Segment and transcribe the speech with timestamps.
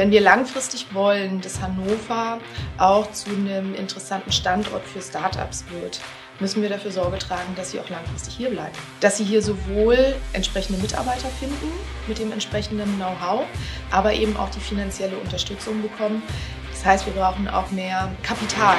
[0.00, 2.40] Wenn wir langfristig wollen, dass Hannover
[2.78, 6.00] auch zu einem interessanten Standort für Startups wird,
[6.38, 8.72] müssen wir dafür Sorge tragen, dass sie auch langfristig hier bleiben.
[9.00, 11.70] Dass sie hier sowohl entsprechende Mitarbeiter finden
[12.06, 13.42] mit dem entsprechenden Know-how,
[13.90, 16.22] aber eben auch die finanzielle Unterstützung bekommen.
[16.70, 18.78] Das heißt, wir brauchen auch mehr Kapital.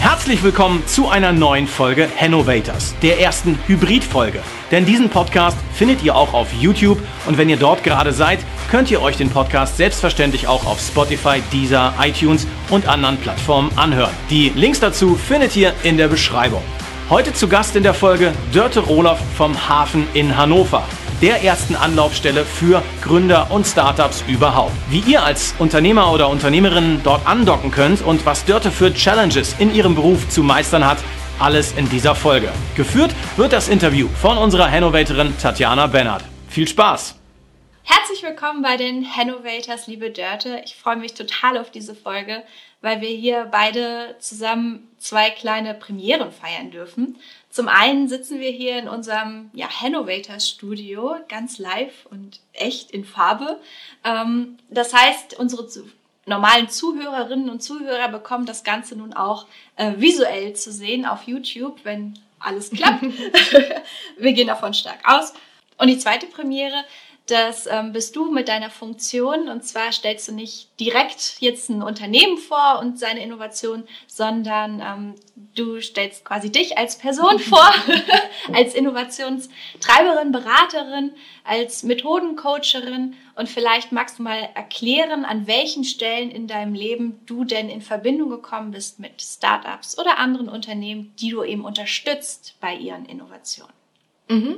[0.00, 4.40] Herzlich willkommen zu einer neuen Folge Hannovators, der ersten Hybrid-Folge.
[4.70, 8.38] Denn diesen Podcast findet ihr auch auf YouTube und wenn ihr dort gerade seid,
[8.70, 14.14] könnt ihr euch den Podcast selbstverständlich auch auf Spotify, Deezer, iTunes und anderen Plattformen anhören.
[14.30, 16.62] Die Links dazu findet ihr in der Beschreibung.
[17.10, 20.84] Heute zu Gast in der Folge Dörte Rohloff vom Hafen in Hannover
[21.22, 24.72] der ersten Anlaufstelle für Gründer und Startups überhaupt.
[24.88, 29.74] Wie ihr als Unternehmer oder Unternehmerin dort andocken könnt und was Dörte für Challenges in
[29.74, 30.98] ihrem Beruf zu meistern hat,
[31.40, 32.50] alles in dieser Folge.
[32.76, 36.22] Geführt wird das Interview von unserer Hannovatorin Tatjana Bennert.
[36.48, 37.16] Viel Spaß!
[37.82, 40.60] Herzlich willkommen bei den Hannovators, liebe Dörte.
[40.64, 42.42] Ich freue mich total auf diese Folge,
[42.82, 47.16] weil wir hier beide zusammen zwei kleine Premieren feiern dürfen.
[47.58, 53.04] Zum einen sitzen wir hier in unserem ja, Hannovators Studio, ganz live und echt in
[53.04, 53.60] Farbe.
[54.04, 55.66] Ähm, das heißt, unsere
[56.24, 61.80] normalen Zuhörerinnen und Zuhörer bekommen das Ganze nun auch äh, visuell zu sehen auf YouTube,
[61.82, 63.02] wenn alles klappt.
[64.18, 65.34] Wir gehen davon stark aus.
[65.78, 66.84] Und die zweite Premiere
[67.30, 69.48] das ähm, bist du mit deiner Funktion.
[69.48, 75.14] Und zwar stellst du nicht direkt jetzt ein Unternehmen vor und seine Innovation, sondern ähm,
[75.54, 77.70] du stellst quasi dich als Person vor,
[78.52, 81.12] als Innovationstreiberin, Beraterin,
[81.44, 83.14] als Methodencoacherin.
[83.34, 87.82] Und vielleicht magst du mal erklären, an welchen Stellen in deinem Leben du denn in
[87.82, 93.72] Verbindung gekommen bist mit Startups oder anderen Unternehmen, die du eben unterstützt bei ihren Innovationen.
[94.28, 94.56] Mhm.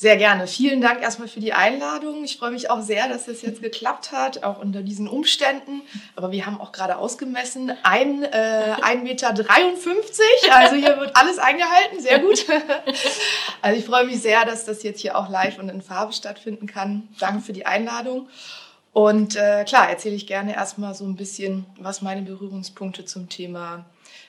[0.00, 0.46] Sehr gerne.
[0.46, 2.24] Vielen Dank erstmal für die Einladung.
[2.24, 5.82] Ich freue mich auch sehr, dass es jetzt geklappt hat, auch unter diesen Umständen.
[6.16, 9.34] Aber wir haben auch gerade ausgemessen, ein, äh, 1,53 Meter.
[10.56, 12.00] Also hier wird alles eingehalten.
[12.00, 12.46] Sehr gut.
[13.60, 16.66] Also ich freue mich sehr, dass das jetzt hier auch live und in Farbe stattfinden
[16.66, 17.08] kann.
[17.18, 18.26] Danke für die Einladung.
[18.94, 23.84] Und äh, klar, erzähle ich gerne erstmal so ein bisschen, was meine Berührungspunkte zum Thema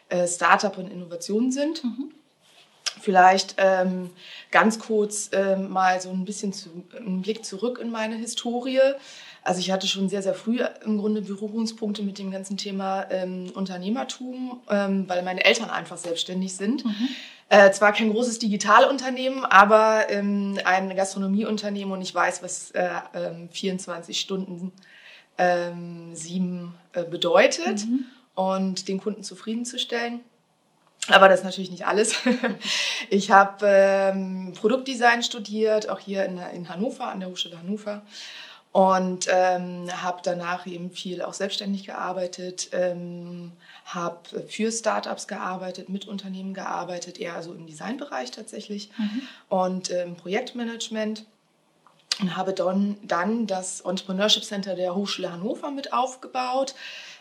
[0.09, 1.81] äh, Startup und Innovation sind.
[1.85, 2.11] Mhm.
[3.01, 4.09] Vielleicht ähm,
[4.51, 8.79] ganz kurz ähm, mal so ein bisschen zu, einen Blick zurück in meine Historie.
[9.43, 13.51] Also ich hatte schon sehr, sehr früh im Grunde Berührungspunkte mit dem ganzen Thema ähm,
[13.55, 16.85] Unternehmertum, ähm, weil meine Eltern einfach selbstständig sind.
[16.85, 17.09] Mhm.
[17.49, 22.89] Äh, zwar kein großes Digitalunternehmen, aber ähm, ein Gastronomieunternehmen und ich weiß, was äh,
[23.51, 24.71] 24 ähm, Stunden
[25.37, 28.05] ähm, sieben äh, bedeutet mhm.
[28.35, 30.21] und den Kunden zufriedenzustellen.
[31.07, 32.15] Aber das ist natürlich nicht alles.
[33.09, 38.03] Ich habe ähm, Produktdesign studiert, auch hier in, in Hannover, an der Hochschule Hannover.
[38.71, 43.51] Und ähm, habe danach eben viel auch selbstständig gearbeitet, ähm,
[43.83, 49.21] habe für Startups gearbeitet, mit Unternehmen gearbeitet, eher also im Designbereich tatsächlich mhm.
[49.49, 51.25] und im ähm, Projektmanagement
[52.21, 56.75] und habe dann, dann das Entrepreneurship Center der Hochschule Hannover mit aufgebaut.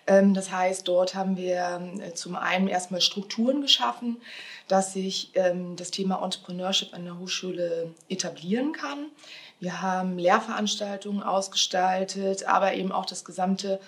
[0.06, 4.20] Ähm, das heißt, dort haben wir äh, zum einen erstmal Strukturen geschaffen,
[4.68, 9.06] dass sich ähm, das Thema Entrepreneurship an der Hochschule etablieren kann.
[9.58, 13.78] Wir haben Lehrveranstaltungen ausgestaltet, aber eben auch das gesamte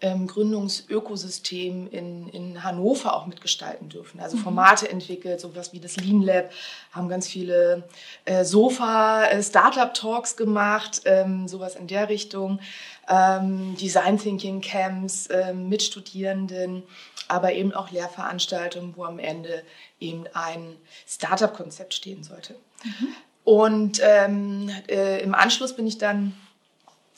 [0.00, 4.20] ähm, Gründungsökosystem in, in Hannover auch mitgestalten dürfen.
[4.20, 4.42] Also mhm.
[4.42, 6.50] Formate entwickelt, sowas wie das Lean Lab,
[6.92, 7.88] haben ganz viele
[8.24, 12.60] äh, Sofa-Startup-Talks äh, gemacht, ähm, sowas in der Richtung.
[13.08, 16.82] Ähm, Design Thinking Camps äh, mit Studierenden,
[17.28, 19.62] aber eben auch Lehrveranstaltungen, wo am Ende
[20.00, 20.76] eben ein
[21.06, 22.54] Startup-Konzept stehen sollte.
[22.84, 23.08] Mhm.
[23.44, 26.34] Und ähm, äh, im Anschluss bin ich dann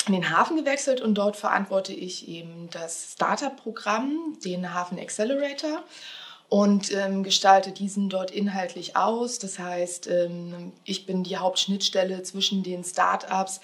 [0.06, 5.82] in den Hafen gewechselt und dort verantworte ich eben das Startup-Programm, den Hafen Accelerator
[6.50, 9.38] und ähm, gestalte diesen dort inhaltlich aus.
[9.38, 13.60] Das heißt, ähm, ich bin die Hauptschnittstelle zwischen den Startups,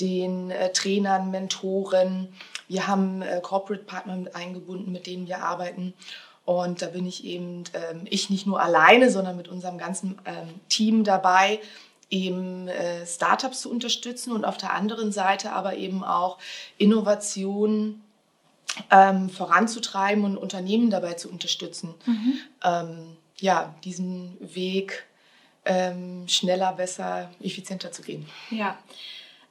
[0.00, 2.28] den äh, Trainern, Mentoren.
[2.68, 5.94] Wir haben äh, Corporate Partner mit eingebunden, mit denen wir arbeiten.
[6.44, 10.60] Und da bin ich eben, ähm, ich nicht nur alleine, sondern mit unserem ganzen ähm,
[10.68, 11.58] Team dabei,
[12.08, 16.38] eben äh, Startups zu unterstützen und auf der anderen Seite aber eben auch
[16.78, 18.00] Innovationen
[18.90, 22.34] ähm, voranzutreiben und Unternehmen dabei zu unterstützen, mhm.
[22.64, 25.06] ähm, ja, diesen Weg
[25.64, 28.26] ähm, schneller, besser, effizienter zu gehen.
[28.50, 28.78] Ja.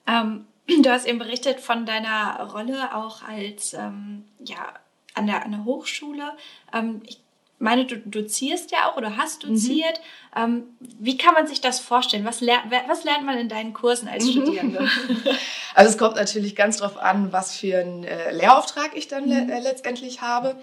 [0.08, 0.46] Ähm,
[0.82, 4.74] du hast eben berichtet von deiner Rolle auch als ja,
[5.14, 6.36] an der, an der Hochschule.
[7.04, 7.20] ich
[7.60, 9.50] meine, du dozierst ja auch oder hast mhm.
[9.50, 10.00] doziert.
[10.36, 10.42] Mhm.
[10.42, 12.26] Ähm, wie kann man sich das vorstellen?
[12.26, 14.32] Was, ler was lernt man in deinen Kursen als mhm.
[14.32, 14.88] Studierende?
[15.78, 19.48] Also es kommt natürlich ganz drauf an, was für einen äh, Lehrauftrag ich dann le
[19.48, 20.56] äh, letztendlich habe.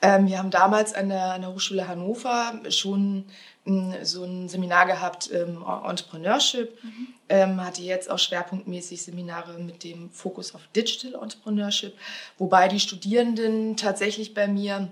[0.00, 3.26] Ähm, wir haben damals an der, an der Hochschule Hannover schon
[3.66, 6.82] mh, so ein Seminar gehabt, ähm, Entrepreneurship.
[6.82, 7.08] Mhm.
[7.28, 11.94] Ähm, hatte jetzt auch schwerpunktmäßig Seminare mit dem Fokus auf Digital Entrepreneurship,
[12.38, 14.88] wobei die Studierenden tatsächlich bei mir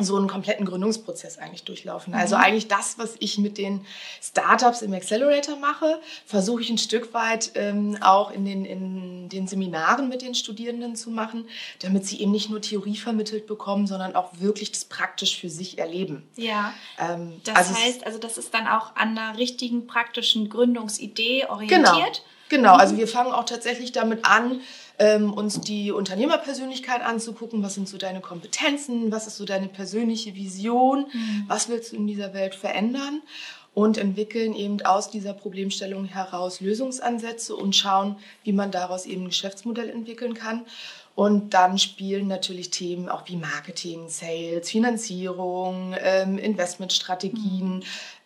[0.00, 2.14] so einen kompletten Gründungsprozess eigentlich durchlaufen.
[2.14, 2.42] Also mhm.
[2.42, 3.84] eigentlich das, was ich mit den
[4.22, 9.46] Startups im Accelerator mache, versuche ich ein Stück weit ähm, auch in den, in den
[9.46, 11.46] Seminaren mit den Studierenden zu machen,
[11.80, 15.78] damit sie eben nicht nur Theorie vermittelt bekommen, sondern auch wirklich das praktisch für sich
[15.78, 16.26] erleben.
[16.36, 16.72] Ja.
[16.98, 21.84] Ähm, das also heißt, also das ist dann auch an einer richtigen praktischen Gründungsidee orientiert.
[21.84, 22.31] Genau.
[22.52, 24.60] Genau, also wir fangen auch tatsächlich damit an,
[24.98, 27.62] ähm, uns die Unternehmerpersönlichkeit anzugucken.
[27.62, 29.10] Was sind so deine Kompetenzen?
[29.10, 31.06] Was ist so deine persönliche Vision?
[31.10, 31.44] Mhm.
[31.48, 33.22] Was willst du in dieser Welt verändern?
[33.72, 39.28] Und entwickeln eben aus dieser Problemstellung heraus Lösungsansätze und schauen, wie man daraus eben ein
[39.28, 40.66] Geschäftsmodell entwickeln kann.
[41.14, 47.82] Und dann spielen natürlich Themen auch wie Marketing, Sales, Finanzierung, ähm, Investmentstrategien, mhm.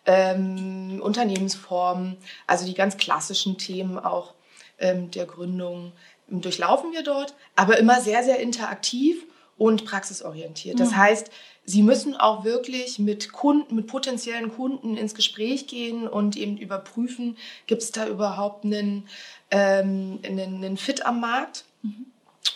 [0.07, 2.17] Ähm, Unternehmensformen,
[2.47, 4.33] also die ganz klassischen Themen auch
[4.79, 5.91] ähm, der Gründung
[6.29, 9.25] durchlaufen wir dort, aber immer sehr, sehr interaktiv
[9.57, 10.79] und praxisorientiert.
[10.79, 10.97] Das mhm.
[10.97, 11.31] heißt,
[11.69, 17.37] Sie müssen auch wirklich mit Kunden, mit potenziellen Kunden ins Gespräch gehen und eben überprüfen,
[17.65, 19.09] gibt es da überhaupt einen,
[19.51, 21.65] ähm, einen, einen Fit am Markt?
[21.81, 22.05] Mhm.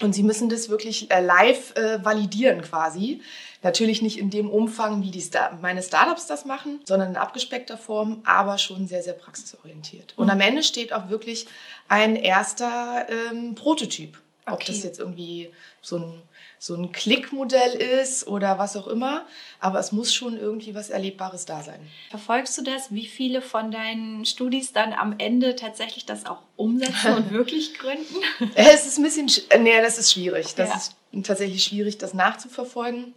[0.01, 3.21] Und Sie müssen das wirklich äh, live äh, validieren quasi.
[3.63, 7.77] Natürlich nicht in dem Umfang, wie die Star meine Startups das machen, sondern in abgespeckter
[7.77, 10.13] Form, aber schon sehr, sehr praxisorientiert.
[10.17, 10.31] Und mhm.
[10.31, 11.45] am Ende steht auch wirklich
[11.87, 14.17] ein erster ähm, Prototyp.
[14.47, 14.71] Ob okay.
[14.71, 16.21] das jetzt irgendwie so ein,
[16.57, 19.27] so ein Klickmodell ist oder was auch immer.
[19.59, 21.79] Aber es muss schon irgendwie was Erlebbares da sein.
[22.09, 27.13] Verfolgst du das, wie viele von deinen Studis dann am Ende tatsächlich das auch umsetzen
[27.13, 28.15] und wirklich gründen?
[28.55, 29.29] es ist ein bisschen,
[29.59, 30.55] nee, das ist schwierig.
[30.55, 30.75] Das ja.
[30.75, 30.95] ist
[31.27, 33.13] tatsächlich schwierig, das nachzuverfolgen.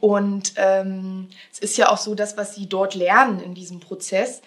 [0.00, 4.42] Und ähm, es ist ja auch so, dass was sie dort lernen in diesem Prozess,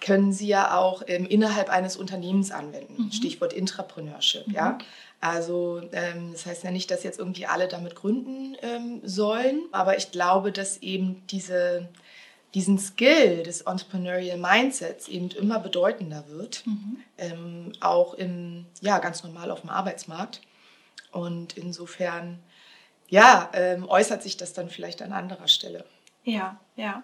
[0.00, 3.04] können Sie ja auch ähm, innerhalb eines Unternehmens anwenden.
[3.04, 3.12] Mhm.
[3.12, 4.46] Stichwort Intrapreneurship.
[4.46, 4.54] Mhm.
[4.54, 4.78] Ja?
[5.20, 9.96] Also ähm, das heißt ja nicht, dass jetzt irgendwie alle damit gründen ähm, sollen, aber
[9.96, 11.88] ich glaube, dass eben diese,
[12.54, 16.98] diesen Skill des Entrepreneurial Mindsets eben immer bedeutender wird, mhm.
[17.18, 20.40] ähm, auch im, ja, ganz normal auf dem Arbeitsmarkt.
[21.10, 22.38] Und insofern,
[23.08, 25.84] ja, ähm, äußert sich das dann vielleicht an anderer Stelle.
[26.24, 27.02] Ja, ja.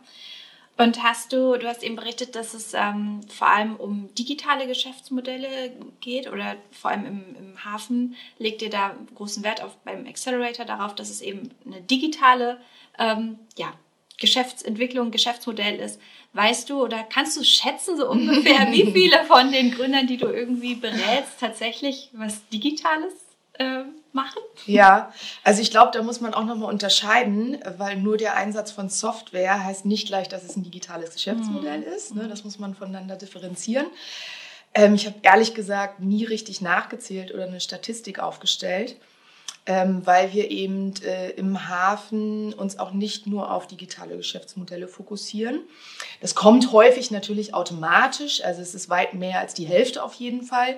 [0.76, 5.72] Und hast du, du hast eben berichtet, dass es ähm, vor allem um digitale Geschäftsmodelle
[6.00, 10.64] geht oder vor allem im, im, Hafen legt ihr da großen Wert auf beim Accelerator
[10.64, 12.60] darauf, dass es eben eine digitale
[12.98, 13.72] ähm, ja,
[14.18, 16.00] Geschäftsentwicklung, Geschäftsmodell ist.
[16.32, 20.26] Weißt du oder kannst du schätzen so ungefähr, wie viele von den Gründern, die du
[20.26, 23.14] irgendwie berätst, tatsächlich was Digitales
[23.54, 23.84] äh,
[24.14, 24.40] machen?
[24.66, 25.12] Ja,
[25.42, 29.64] also ich glaube, da muss man auch nochmal unterscheiden, weil nur der Einsatz von Software
[29.64, 31.92] heißt nicht gleich, dass es ein digitales Geschäftsmodell mhm.
[31.92, 32.14] ist.
[32.14, 32.28] Ne?
[32.28, 33.86] Das muss man voneinander differenzieren.
[34.74, 38.96] Ähm, ich habe ehrlich gesagt nie richtig nachgezählt oder eine Statistik aufgestellt.
[39.66, 45.60] Ähm, weil wir eben äh, im Hafen uns auch nicht nur auf digitale Geschäftsmodelle fokussieren.
[46.20, 50.42] Das kommt häufig natürlich automatisch, also es ist weit mehr als die Hälfte auf jeden
[50.42, 50.76] Fall.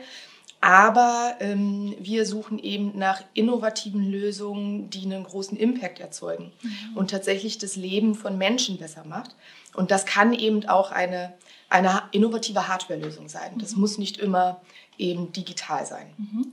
[0.66, 6.96] Aber ähm, wir suchen eben nach innovativen Lösungen, die einen großen Impact erzeugen mhm.
[6.96, 9.36] und tatsächlich das Leben von Menschen besser macht.
[9.74, 11.34] Und das kann eben auch eine,
[11.68, 13.52] eine innovative Hardware-Lösung sein.
[13.58, 13.82] Das mhm.
[13.82, 14.60] muss nicht immer
[14.98, 16.08] eben digital sein.
[16.16, 16.52] Mhm.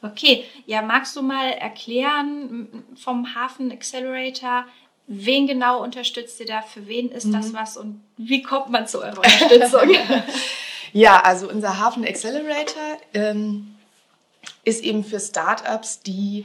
[0.00, 4.64] Okay, ja, magst du mal erklären vom Hafen Accelerator,
[5.06, 7.52] wen genau unterstützt ihr da, für wen ist das mhm.
[7.52, 9.90] was und wie kommt man zu eurer Unterstützung?
[10.94, 13.74] Ja, also unser Hafen Accelerator ähm,
[14.64, 16.44] ist eben für Startups, die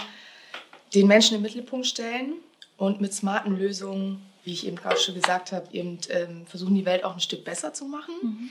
[0.96, 2.34] den Menschen im Mittelpunkt stellen
[2.76, 6.86] und mit smarten Lösungen, wie ich eben gerade schon gesagt habe, eben ähm, versuchen, die
[6.86, 8.16] Welt auch ein Stück besser zu machen.
[8.24, 8.50] Mhm.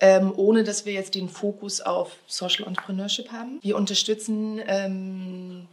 [0.00, 3.60] Ähm, ohne dass wir jetzt den Fokus auf Social Entrepreneurship haben.
[3.62, 5.68] Wir unterstützen ähm,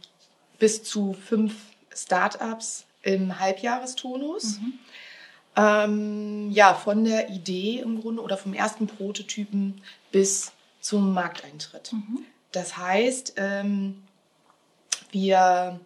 [0.60, 1.52] bis zu fünf
[1.92, 4.60] Startups im Halbjahrestonus.
[4.60, 4.78] Mhm
[5.56, 9.80] ähm, ja, von der Idee im Grunde oder vom ersten Prototypen
[10.10, 11.92] bis zum Markteintritt.
[11.92, 12.24] Mhm.
[12.52, 14.02] Das heißt, ähm,
[15.10, 15.80] wir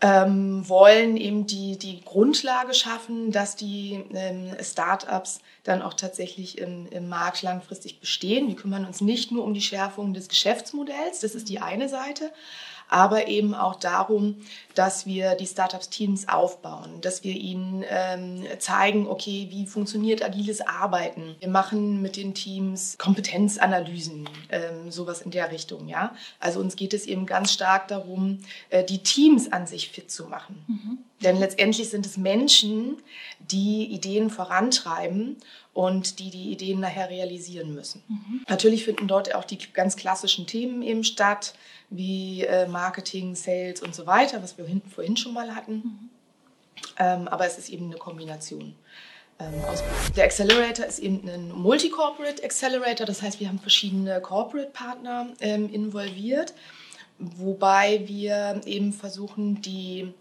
[0.00, 6.88] ähm, wollen eben die, die Grundlage schaffen, dass die ähm, Startups dann auch tatsächlich im,
[6.88, 8.48] im Markt langfristig bestehen.
[8.48, 12.32] Wir kümmern uns nicht nur um die Schärfung des Geschäftsmodells, das ist die eine Seite,
[12.92, 14.36] aber eben auch darum,
[14.74, 21.34] dass wir die Startups-Teams aufbauen, dass wir ihnen ähm, zeigen, okay, wie funktioniert agiles Arbeiten.
[21.40, 25.88] Wir machen mit den Teams Kompetenzanalysen, ähm, sowas in der Richtung.
[25.88, 26.14] Ja?
[26.38, 30.26] Also uns geht es eben ganz stark darum, äh, die Teams an sich fit zu
[30.26, 30.62] machen.
[30.66, 30.98] Mhm.
[31.22, 32.98] Denn letztendlich sind es Menschen,
[33.38, 35.36] die Ideen vorantreiben
[35.72, 38.02] und die die Ideen nachher realisieren müssen.
[38.08, 38.44] Mhm.
[38.48, 41.54] Natürlich finden dort auch die ganz klassischen Themen eben statt,
[41.92, 45.74] wie äh, Marketing, Sales und so weiter, was wir vorhin schon mal hatten.
[45.74, 46.10] Mhm.
[46.98, 48.74] Ähm, aber es ist eben eine Kombination.
[49.38, 49.54] Ähm,
[50.16, 56.54] der Accelerator ist eben ein Multi-Corporate Accelerator, das heißt, wir haben verschiedene Corporate-Partner ähm, involviert,
[57.18, 60.12] wobei wir eben versuchen, die,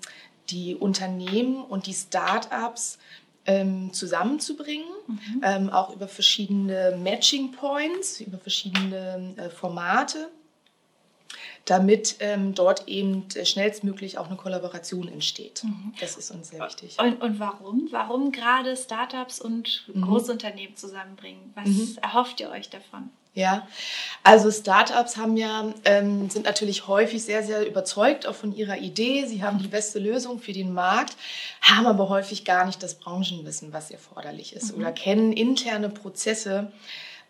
[0.50, 3.00] die Unternehmen und die Start-ups
[3.46, 5.42] ähm, zusammenzubringen, mhm.
[5.44, 10.30] ähm, auch über verschiedene Matching Points, über verschiedene äh, Formate,
[11.65, 15.63] damit ähm, dort eben schnellstmöglich auch eine Kollaboration entsteht.
[15.63, 15.94] Mhm.
[16.00, 16.98] Das ist uns sehr wichtig.
[17.00, 17.88] Und, und warum?
[17.91, 20.01] Warum gerade Startups und mhm.
[20.01, 21.53] Großunternehmen zusammenbringen?
[21.56, 21.98] Was mhm.
[22.01, 23.10] erhofft ihr euch davon?
[23.34, 23.65] Ja,
[24.24, 29.25] also Startups haben ja, ähm, sind natürlich häufig sehr, sehr überzeugt auch von ihrer Idee.
[29.25, 31.15] Sie haben die beste Lösung für den Markt,
[31.62, 34.82] haben aber häufig gar nicht das Branchenwissen, was erforderlich ist mhm.
[34.82, 36.74] oder kennen interne Prozesse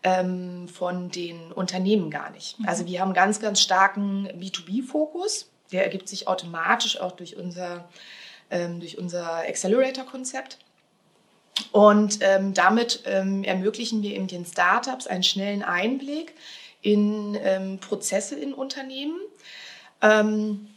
[0.02, 2.58] ähm, von den Unternehmen gar nicht.
[2.58, 2.68] Mhm.
[2.68, 5.48] Also wir haben ganz, ganz starken B2B-Fokus.
[5.70, 7.88] Der ergibt sich automatisch auch durch unser,
[8.50, 10.58] ähm, durch unser Accelerator-Konzept.
[11.70, 16.34] Und ähm, damit ähm, ermöglichen wir eben den Startups einen schnellen Einblick
[16.80, 19.18] in ähm, Prozesse in Unternehmen.
[20.00, 20.68] Ähm,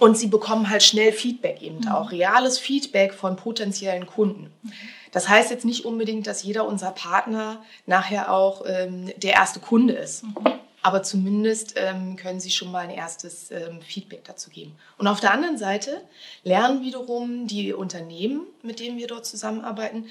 [0.00, 1.88] und sie bekommen halt schnell Feedback eben mhm.
[1.88, 4.52] auch, reales Feedback von potenziellen Kunden.
[4.62, 4.72] Mhm.
[5.12, 9.94] Das heißt jetzt nicht unbedingt, dass jeder unserer Partner nachher auch ähm, der erste Kunde
[9.94, 10.24] ist.
[10.24, 10.34] Mhm.
[10.82, 14.76] Aber zumindest ähm, können Sie schon mal ein erstes ähm, Feedback dazu geben.
[14.98, 16.02] Und auf der anderen Seite
[16.42, 20.06] lernen wiederum die Unternehmen, mit denen wir dort zusammenarbeiten,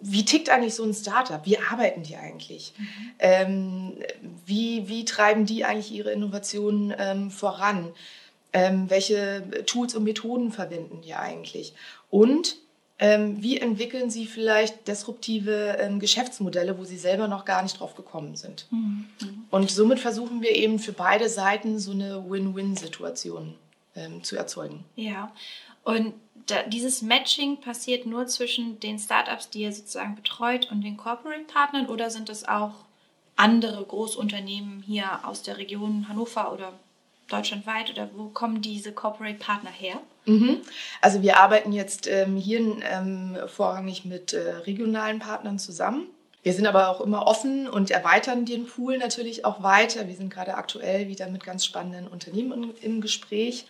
[0.00, 1.40] wie tickt eigentlich so ein Startup?
[1.44, 2.74] Wie arbeiten die eigentlich?
[2.76, 2.86] Mhm.
[3.18, 3.92] Ähm,
[4.44, 7.92] wie, wie treiben die eigentlich ihre Innovationen ähm, voran?
[8.52, 11.74] Ähm, welche Tools und Methoden verwenden die eigentlich?
[12.10, 12.56] Und
[13.00, 17.94] ähm, wie entwickeln Sie vielleicht disruptive ähm, Geschäftsmodelle, wo Sie selber noch gar nicht drauf
[17.94, 18.66] gekommen sind?
[18.70, 19.06] Mhm.
[19.50, 23.54] Und somit versuchen wir eben für beide Seiten so eine Win-Win-Situation
[23.94, 24.84] ähm, zu erzeugen.
[24.96, 25.32] Ja,
[25.84, 26.14] und
[26.46, 31.86] da, dieses Matching passiert nur zwischen den Startups, die ihr sozusagen betreut, und den Corporate-Partnern
[31.86, 32.72] oder sind es auch
[33.36, 36.72] andere Großunternehmen hier aus der Region Hannover oder
[37.28, 40.00] deutschlandweit oder wo kommen diese Corporate Partner her?
[40.26, 40.58] Mhm.
[41.00, 46.06] Also wir arbeiten jetzt ähm, hier ähm, vorrangig mit äh, regionalen Partnern zusammen.
[46.42, 50.08] Wir sind aber auch immer offen und erweitern den Pool natürlich auch weiter.
[50.08, 53.66] Wir sind gerade aktuell wieder mit ganz spannenden Unternehmen im Gespräch.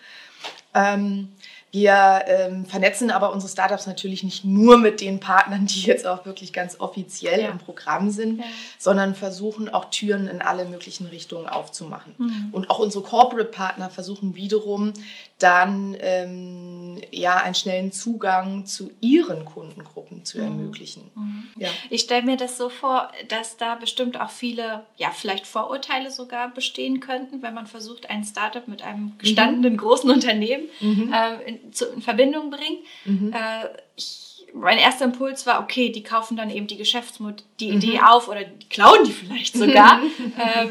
[0.74, 1.28] Ähm,
[1.70, 6.24] wir ähm, vernetzen aber unsere Startups natürlich nicht nur mit den Partnern, die jetzt auch
[6.24, 7.50] wirklich ganz offiziell ja.
[7.50, 8.44] im Programm sind, ja.
[8.78, 12.14] sondern versuchen auch Türen in alle möglichen Richtungen aufzumachen.
[12.16, 12.48] Mhm.
[12.52, 14.94] Und auch unsere Corporate-Partner versuchen wiederum
[15.38, 20.44] dann ähm, ja einen schnellen Zugang zu ihren Kundengruppen zu mhm.
[20.44, 21.10] ermöglichen.
[21.14, 21.48] Mhm.
[21.56, 21.68] Ja.
[21.90, 26.48] Ich stelle mir das so vor, dass da bestimmt auch viele, ja vielleicht Vorurteile sogar
[26.50, 29.78] bestehen könnten, wenn man versucht, ein Startup mit einem gestandenen mhm.
[29.78, 31.12] großen Unternehmen mhm.
[31.12, 32.80] äh, in, zu, in, Verbindung bringt.
[33.04, 33.32] Mhm.
[33.32, 38.00] Äh, ich, mein erster Impuls war, okay, die kaufen dann eben die Geschäftsmodell, die Idee
[38.00, 40.00] auf oder die klauen die vielleicht sogar.
[40.36, 40.66] äh,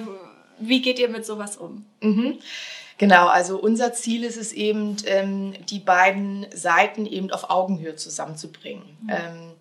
[0.59, 1.85] wie geht ihr mit sowas um?
[2.97, 8.97] Genau, also unser Ziel ist es eben, ähm, die beiden Seiten eben auf Augenhöhe zusammenzubringen.
[9.03, 9.09] Mhm.
[9.09, 9.53] Ähm,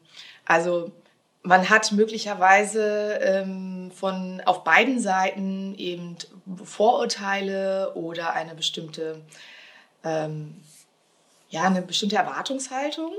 [0.47, 0.93] also
[1.43, 6.17] man hat möglicherweise ähm, von auf beiden Seiten eben
[6.65, 9.21] Vorurteile oder eine bestimmte
[10.03, 10.57] ähm,
[11.49, 13.13] ja eine bestimmte Erwartungshaltung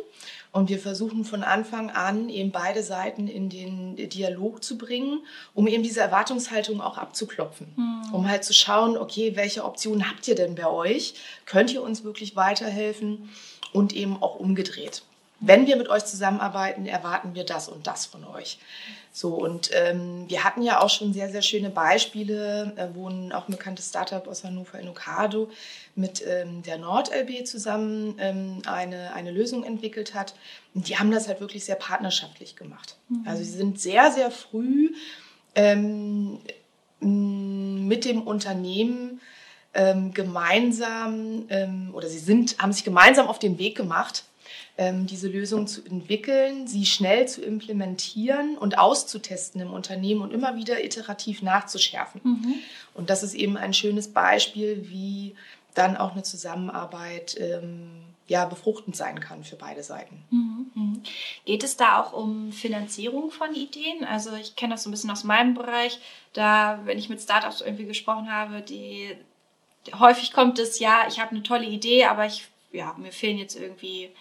[0.52, 5.20] und wir versuchen von Anfang an eben beide Seiten in den Dialog zu bringen,
[5.54, 7.74] um eben diese Erwartungshaltung auch abzuklopfen.
[7.76, 8.14] Mhm.
[8.14, 11.16] Um halt zu schauen, okay, welche Optionen habt ihr denn bei euch?
[11.46, 13.30] Könnt ihr uns wirklich weiterhelfen?
[13.74, 15.04] Und eben auch umgedreht.
[15.40, 18.60] Wenn wir mit euch zusammenarbeiten, erwarten wir das und das von euch.
[19.12, 23.32] So, und ähm, wir hatten ja auch schon sehr, sehr schöne Beispiele, äh, wo ein
[23.32, 25.50] auch ein bekanntes Startup aus Hannover, Inokado,
[25.96, 30.36] mit ähm, der NordLB zusammen ähm, eine, eine Lösung entwickelt hat.
[30.76, 32.96] Und die haben das halt wirklich sehr partnerschaftlich gemacht.
[33.10, 33.24] Mhm.
[33.26, 34.94] Also sie sind sehr, sehr früh
[35.56, 36.40] ähm,
[37.00, 39.20] mit dem Unternehmen
[39.74, 44.26] ähm, gemeinsam ähm, oder sie sind, haben sich gemeinsam auf den Weg gemacht,
[44.80, 50.84] diese Lösung zu entwickeln, sie schnell zu implementieren und auszutesten im Unternehmen und immer wieder
[50.84, 52.22] iterativ nachzuschärfen.
[52.24, 52.54] Mhm.
[52.94, 55.36] Und das ist eben ein schönes Beispiel, wie
[55.74, 57.90] dann auch eine Zusammenarbeit ähm,
[58.28, 60.24] ja, befruchtend sein kann für beide Seiten.
[60.30, 61.04] Mhm, mhm.
[61.46, 64.04] Geht es da auch um Finanzierung von Ideen?
[64.04, 66.00] Also ich kenne das so ein bisschen aus meinem Bereich.
[66.34, 69.16] Da, wenn ich mit Startups irgendwie gesprochen habe, die
[69.98, 73.56] häufig kommt es, ja, ich habe eine tolle Idee, aber ich, ja, mir fehlen jetzt
[73.56, 74.12] irgendwie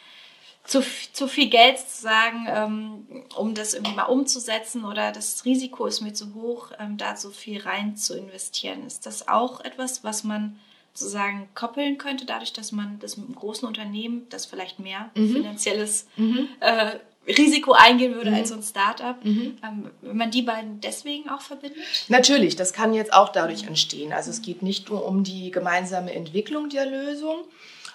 [0.67, 0.83] zu,
[1.13, 6.01] zu viel Geld zu sagen, ähm, um das irgendwie mal umzusetzen oder das Risiko ist
[6.01, 8.87] mir zu hoch, ähm, da so viel rein zu investieren.
[8.87, 10.59] Ist das auch etwas, was man
[10.93, 15.33] sozusagen koppeln könnte, dadurch, dass man das mit einem großen Unternehmen, das vielleicht mehr mhm.
[15.33, 16.49] finanzielles mhm.
[16.61, 18.37] Äh, Risiko eingehen würde mhm.
[18.37, 19.59] als so ein Startup, mhm.
[19.63, 21.79] ähm, wenn man die beiden deswegen auch verbindet?
[22.09, 24.13] Natürlich, das kann jetzt auch dadurch entstehen.
[24.13, 27.45] Also es geht nicht nur um die gemeinsame Entwicklung der Lösung,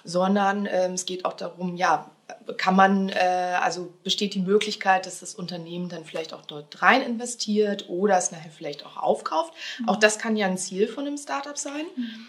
[0.04, 2.10] sondern ähm, es geht auch darum, ja,
[2.56, 7.02] kann man, äh, also besteht die Möglichkeit, dass das Unternehmen dann vielleicht auch dort rein
[7.02, 9.52] investiert oder es nachher vielleicht auch aufkauft.
[9.78, 9.88] Mhm.
[9.88, 11.84] Auch das kann ja ein Ziel von einem Startup sein.
[11.96, 12.26] Mhm.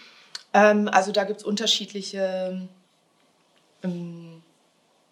[0.54, 2.68] Ähm, also da gibt es unterschiedliche
[3.84, 4.44] ähm,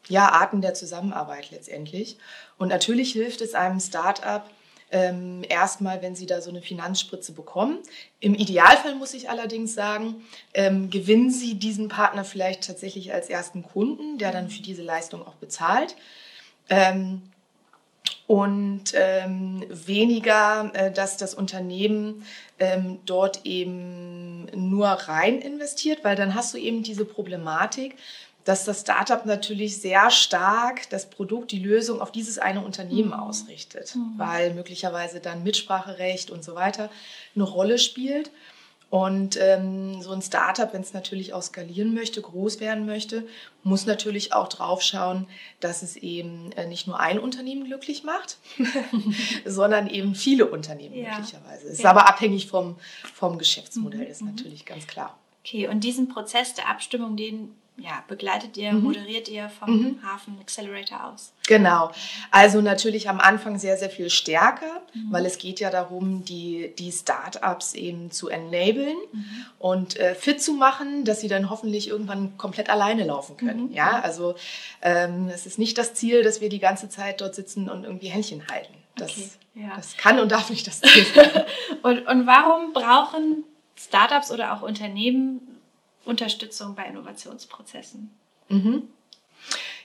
[0.08, 2.18] ja, Arten der Zusammenarbeit letztendlich.
[2.58, 4.44] Und natürlich hilft es einem Startup,
[4.92, 7.80] ähm, erstmal, wenn Sie da so eine Finanzspritze bekommen.
[8.20, 13.64] Im Idealfall muss ich allerdings sagen, ähm, gewinnen Sie diesen Partner vielleicht tatsächlich als ersten
[13.64, 15.96] Kunden, der dann für diese Leistung auch bezahlt.
[16.70, 17.22] Ähm,
[18.28, 22.26] und ähm, weniger, äh, dass das Unternehmen
[22.60, 27.96] ähm, dort eben nur rein investiert, weil dann hast du eben diese Problematik,
[28.44, 33.14] dass das Startup natürlich sehr stark das Produkt, die Lösung auf dieses eine Unternehmen mhm.
[33.14, 34.14] ausrichtet, mhm.
[34.18, 36.90] weil möglicherweise dann Mitspracherecht und so weiter
[37.36, 38.32] eine Rolle spielt.
[38.90, 43.26] Und ähm, so ein Startup, wenn es natürlich auch skalieren möchte, groß werden möchte,
[43.64, 45.28] muss natürlich auch drauf schauen,
[45.62, 48.38] dass es eben äh, nicht nur ein Unternehmen glücklich macht,
[49.46, 51.16] sondern eben viele Unternehmen ja.
[51.16, 51.68] möglicherweise.
[51.68, 51.90] Es ist ja.
[51.90, 52.76] aber abhängig vom,
[53.14, 54.12] vom Geschäftsmodell, mhm.
[54.12, 54.32] ist mhm.
[54.32, 55.18] natürlich ganz klar.
[55.46, 58.84] Okay, und diesen Prozess der Abstimmung, den ja, begleitet ihr, mhm.
[58.84, 60.04] moderiert ihr vom mhm.
[60.04, 61.34] Hafen Accelerator aus?
[61.48, 61.92] Genau.
[62.30, 65.12] Also natürlich am Anfang sehr, sehr viel stärker, mhm.
[65.12, 69.46] weil es geht ja darum, die, die Startups eben zu enablen mhm.
[69.58, 73.70] und äh, fit zu machen, dass sie dann hoffentlich irgendwann komplett alleine laufen können.
[73.70, 73.74] Mhm.
[73.74, 74.36] Ja, also
[74.82, 78.08] ähm, es ist nicht das Ziel, dass wir die ganze Zeit dort sitzen und irgendwie
[78.08, 78.74] Händchen halten.
[78.96, 79.30] Das, okay.
[79.56, 79.76] ja.
[79.76, 81.46] das kann und darf nicht das Ziel sein.
[81.82, 85.51] und, und warum brauchen Startups oder auch Unternehmen
[86.06, 88.10] Unterstützung bei Innovationsprozessen.
[88.50, 88.84] Mhm.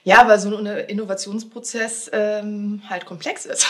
[0.03, 3.67] Ja, weil so ein Innovationsprozess ähm, halt komplex ist.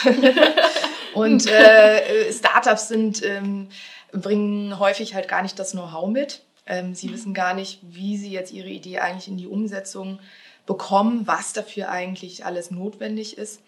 [1.14, 3.70] und äh, Startups sind, ähm,
[4.12, 6.44] bringen häufig halt gar nicht das Know-how mit.
[6.66, 7.14] Ähm, sie mhm.
[7.14, 10.20] wissen gar nicht, wie sie jetzt ihre Idee eigentlich in die Umsetzung
[10.66, 13.62] bekommen, was dafür eigentlich alles notwendig ist.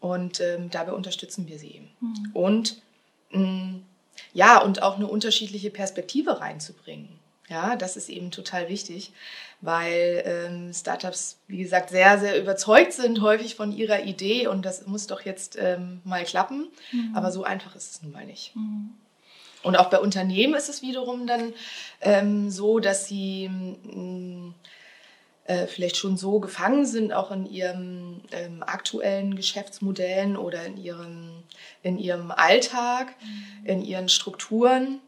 [0.00, 1.90] Und ähm, dabei unterstützen wir sie eben.
[2.00, 2.30] Mhm.
[2.32, 2.82] Und
[3.32, 3.82] mh, mm,
[4.34, 7.08] ja, und auch eine unterschiedliche Perspektive reinzubringen.
[7.48, 9.12] Ja, das ist eben total wichtig,
[9.60, 14.86] weil ähm, Startups, wie gesagt, sehr, sehr überzeugt sind häufig von ihrer Idee und das
[14.86, 16.68] muss doch jetzt ähm, mal klappen.
[16.92, 17.12] Mhm.
[17.14, 18.54] Aber so einfach ist es nun mal nicht.
[18.54, 18.90] Mhm.
[19.62, 21.52] Und auch bei Unternehmen ist es wiederum dann
[22.00, 24.54] ähm, so, dass sie mh, mm,
[25.44, 31.42] äh, vielleicht schon so gefangen sind, auch in ihren ähm, aktuellen Geschäftsmodellen oder in ihrem,
[31.82, 33.66] in ihrem Alltag, mhm.
[33.66, 35.00] in ihren Strukturen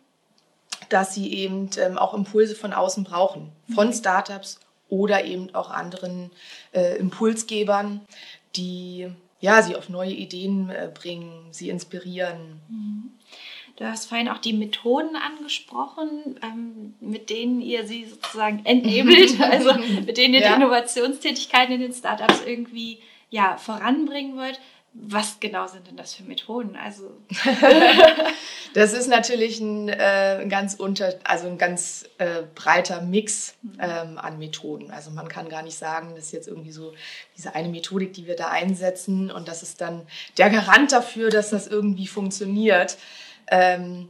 [0.90, 3.92] dass sie eben ähm, auch Impulse von außen brauchen, von mhm.
[3.92, 6.30] Startups oder eben auch anderen
[6.72, 8.00] äh, Impulsgebern,
[8.56, 9.08] die
[9.40, 12.60] ja, sie auf neue Ideen äh, bringen, sie inspirieren.
[12.68, 13.10] Mhm.
[13.76, 19.72] Du hast vorhin auch die Methoden angesprochen, ähm, mit denen ihr sie sozusagen enabelt, also
[20.04, 20.48] mit denen ihr ja.
[20.48, 22.98] die Innovationstätigkeiten in den Startups irgendwie
[23.30, 24.60] ja, voranbringen wollt.
[24.92, 26.74] Was genau sind denn das für Methoden?
[26.74, 27.16] Also
[28.74, 33.78] das ist natürlich ein, äh, ein ganz unter, also ein ganz äh, breiter Mix mhm.
[33.78, 34.90] ähm, an Methoden.
[34.90, 36.92] Also man kann gar nicht sagen, das ist jetzt irgendwie so
[37.36, 40.06] diese eine Methodik, die wir da einsetzen und das ist dann
[40.38, 42.98] der Garant dafür, dass das irgendwie funktioniert.
[43.46, 44.08] Ähm,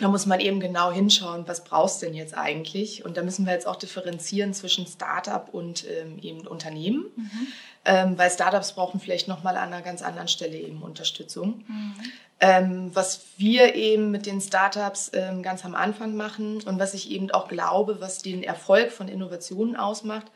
[0.00, 3.04] da muss man eben genau hinschauen, was brauchst du denn jetzt eigentlich?
[3.04, 7.06] Und da müssen wir jetzt auch differenzieren zwischen Startup und ähm, eben Unternehmen.
[7.16, 7.48] Mhm
[7.84, 11.64] ähm, weil Startups brauchen vielleicht nochmal an einer ganz anderen Stelle eben Unterstützung.
[11.66, 11.94] Mhm.
[12.40, 17.10] Ähm, was wir eben mit den Startups ähm, ganz am Anfang machen und was ich
[17.10, 20.26] eben auch glaube, was den Erfolg von Innovationen ausmacht,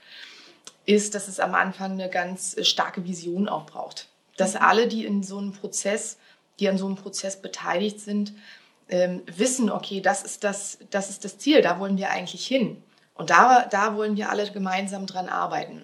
[0.87, 4.09] ist, dass es am Anfang eine ganz äh, starke Vision auch braucht.
[4.37, 4.61] Dass mhm.
[4.62, 6.18] alle, die in so einem Prozess,
[6.61, 8.33] die an so einem Prozess beteiligt sind,
[8.88, 12.83] ähm, wissen, okay, das ist das, das ist das Ziel, da wollen wir eigentlich hin.
[13.14, 15.83] Und da, da wollen wir alle gemeinsam dran arbeiten.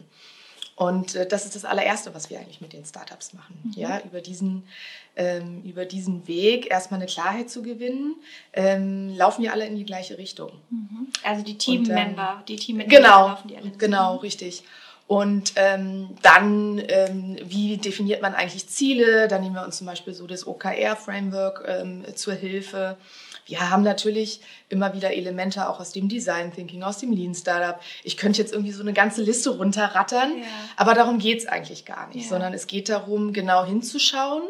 [0.81, 3.61] Und äh, das ist das allererste, was wir eigentlich mit den Startups machen.
[3.65, 3.73] Mhm.
[3.77, 4.67] Ja, über diesen,
[5.15, 8.17] ähm, über diesen Weg erstmal eine Klarheit zu gewinnen,
[8.55, 10.53] ähm, laufen wir alle in die gleiche Richtung.
[10.71, 11.09] Mhm.
[11.23, 13.71] Also die Teammember, ähm, die Teammitglieder genau, laufen die alle.
[13.73, 14.65] Genau, richtig.
[15.11, 19.27] Und ähm, dann, ähm, wie definiert man eigentlich Ziele?
[19.27, 22.97] Dann nehmen wir uns zum Beispiel so das OKR-Framework ähm, zur Hilfe.
[23.45, 27.81] Wir haben natürlich immer wieder Elemente auch aus dem Design Thinking, aus dem Lean Startup.
[28.05, 30.45] Ich könnte jetzt irgendwie so eine ganze Liste runterrattern, ja.
[30.77, 32.29] aber darum geht es eigentlich gar nicht, ja.
[32.29, 34.45] sondern es geht darum, genau hinzuschauen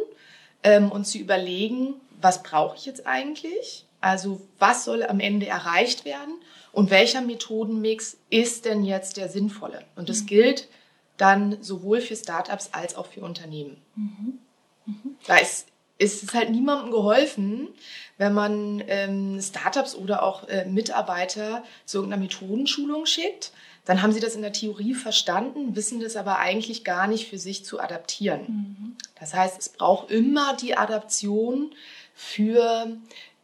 [0.63, 3.87] ähm, und zu überlegen, was brauche ich jetzt eigentlich?
[4.03, 6.35] Also was soll am Ende erreicht werden
[6.73, 9.85] und welcher Methodenmix ist denn jetzt der sinnvolle?
[9.97, 10.27] Und das mhm.
[10.27, 10.69] gilt
[11.17, 13.77] dann sowohl für Startups als auch für Unternehmen.
[13.95, 14.39] Mhm.
[14.87, 15.17] Mhm.
[15.27, 15.67] Da ist,
[15.99, 17.69] ist es halt niemandem geholfen,
[18.17, 23.53] wenn man ähm, Startups oder auch äh, Mitarbeiter zu irgendeiner Methodenschulung schickt,
[23.85, 27.39] dann haben sie das in der Theorie verstanden, wissen das aber eigentlich gar nicht für
[27.39, 28.41] sich zu adaptieren.
[28.47, 28.97] Mhm.
[29.19, 31.75] Das heißt, es braucht immer die Adaption
[32.15, 32.97] für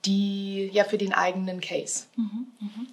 [0.06, 2.04] die, ja, für den eigenen Case.
[2.16, 2.46] Mhm.
[2.60, 2.86] Mhm.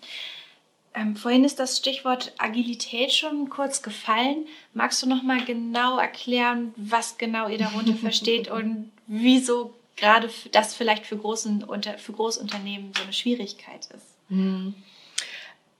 [0.95, 4.45] Ähm, vorhin ist das Stichwort Agilität schon kurz gefallen.
[4.73, 10.75] Magst du noch mal genau erklären, was genau ihr darunter versteht und wieso gerade das
[10.75, 11.65] vielleicht für, großen,
[11.97, 14.15] für Großunternehmen so eine Schwierigkeit ist.
[14.29, 14.75] Mhm.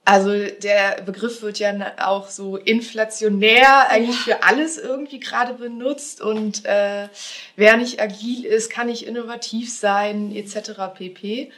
[0.04, 6.66] Also der Begriff wird ja auch so inflationär eigentlich für alles irgendwie gerade benutzt und
[6.66, 7.08] äh,
[7.56, 10.72] wer nicht agil ist, kann nicht innovativ sein etc.
[10.94, 11.50] pp.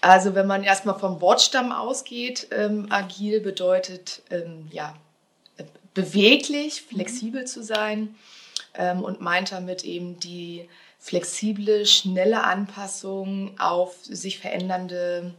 [0.00, 4.94] Also wenn man erstmal vom Wortstamm ausgeht, ähm, agil bedeutet ähm, ja
[5.94, 7.46] beweglich, flexibel mhm.
[7.46, 8.14] zu sein
[8.74, 10.68] ähm, und meint damit eben die
[11.00, 15.34] flexible, schnelle Anpassung auf sich verändernde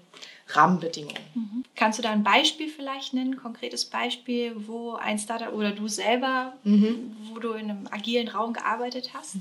[0.50, 1.22] Rahmenbedingungen.
[1.36, 1.64] Mhm.
[1.76, 5.88] Kannst du da ein Beispiel vielleicht nennen, ein konkretes Beispiel, wo ein Startup oder du
[5.88, 7.16] selber, mhm.
[7.32, 9.36] wo du in einem agilen Raum gearbeitet hast?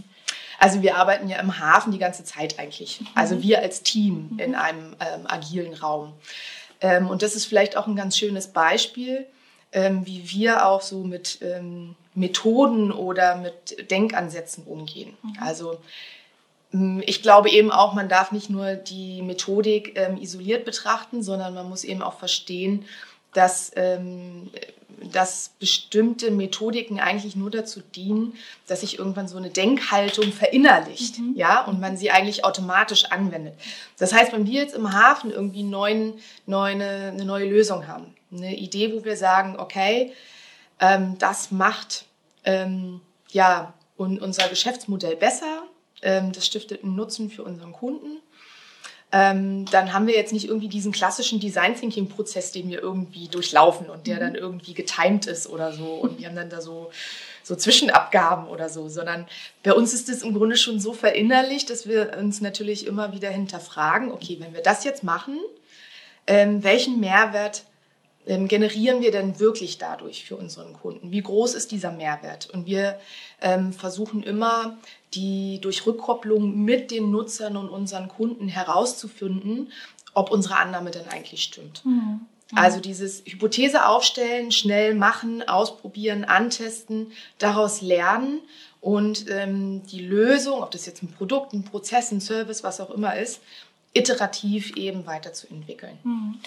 [0.58, 3.00] Also wir arbeiten ja im Hafen die ganze Zeit eigentlich.
[3.14, 3.42] Also mhm.
[3.42, 4.38] wir als Team mhm.
[4.38, 6.12] in einem ähm, agilen Raum.
[6.80, 9.26] Ähm, und das ist vielleicht auch ein ganz schönes Beispiel,
[9.72, 15.16] ähm, wie wir auch so mit ähm, Methoden oder mit Denkansätzen umgehen.
[15.22, 15.36] Mhm.
[15.40, 15.78] Also
[16.70, 21.68] ich glaube eben auch, man darf nicht nur die Methodik ähm, isoliert betrachten, sondern man
[21.68, 22.84] muss eben auch verstehen,
[23.32, 24.50] dass, ähm,
[25.12, 28.34] dass bestimmte Methodiken eigentlich nur dazu dienen,
[28.66, 31.34] dass sich irgendwann so eine Denkhaltung verinnerlicht, mhm.
[31.36, 33.54] ja, und man sie eigentlich automatisch anwendet.
[33.98, 38.54] Das heißt, wenn wir jetzt im Hafen irgendwie neuen, neue, eine neue Lösung haben, eine
[38.56, 40.12] Idee, wo wir sagen, okay,
[40.80, 42.04] ähm, das macht
[42.44, 43.00] ähm,
[43.30, 45.62] ja und unser Geschäftsmodell besser,
[46.00, 48.20] das stiftet einen Nutzen für unseren Kunden.
[49.10, 53.28] Ähm, dann haben wir jetzt nicht irgendwie diesen klassischen Design Thinking Prozess, den wir irgendwie
[53.28, 54.20] durchlaufen und der mhm.
[54.20, 56.90] dann irgendwie getimed ist oder so und wir haben dann da so
[57.48, 59.26] so Zwischenabgaben oder so, sondern
[59.62, 63.30] bei uns ist es im Grunde schon so verinnerlicht, dass wir uns natürlich immer wieder
[63.30, 65.38] hinterfragen, okay, wenn wir das jetzt machen,
[66.26, 67.64] ähm, welchen Mehrwert
[68.26, 71.10] ähm, generieren wir denn wirklich dadurch für unseren Kunden?
[71.10, 72.50] Wie groß ist dieser Mehrwert?
[72.50, 73.00] Und wir
[73.40, 74.76] ähm, versuchen immer,
[75.14, 79.72] die durch Rückkopplung mit den Nutzern und unseren Kunden herauszufinden,
[80.14, 81.84] ob unsere Annahme denn eigentlich stimmt.
[81.84, 81.92] Mhm.
[81.92, 82.20] mhm.
[82.54, 88.40] Also dieses Hypothese aufstellen, schnell machen, ausprobieren, antesten, daraus lernen
[88.80, 92.90] und ähm, die Lösung, ob das jetzt ein Produkt, ein Prozess, ein Service, was auch
[92.90, 93.40] immer ist,
[93.92, 95.98] iterativ eben weiterzuentwickeln.
[96.04, 96.38] Mhm.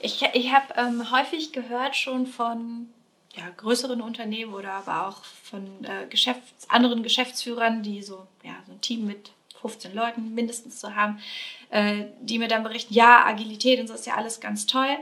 [0.00, 2.88] Ich, ich habe ähm, häufig gehört schon von
[3.36, 8.72] ja, größeren Unternehmen oder aber auch von äh, Geschäfts-, anderen Geschäftsführern, die so, ja, so
[8.72, 9.30] ein Team mit
[9.62, 11.18] 15 Leuten mindestens zu haben,
[11.70, 14.98] äh, die mir dann berichten, ja, Agilität und so ist ja alles ganz toll.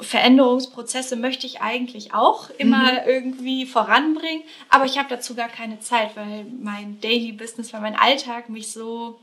[0.00, 2.98] Veränderungsprozesse möchte ich eigentlich auch immer mhm.
[3.06, 7.96] irgendwie voranbringen, aber ich habe dazu gar keine Zeit, weil mein Daily Business, weil mein
[7.96, 9.18] Alltag mich so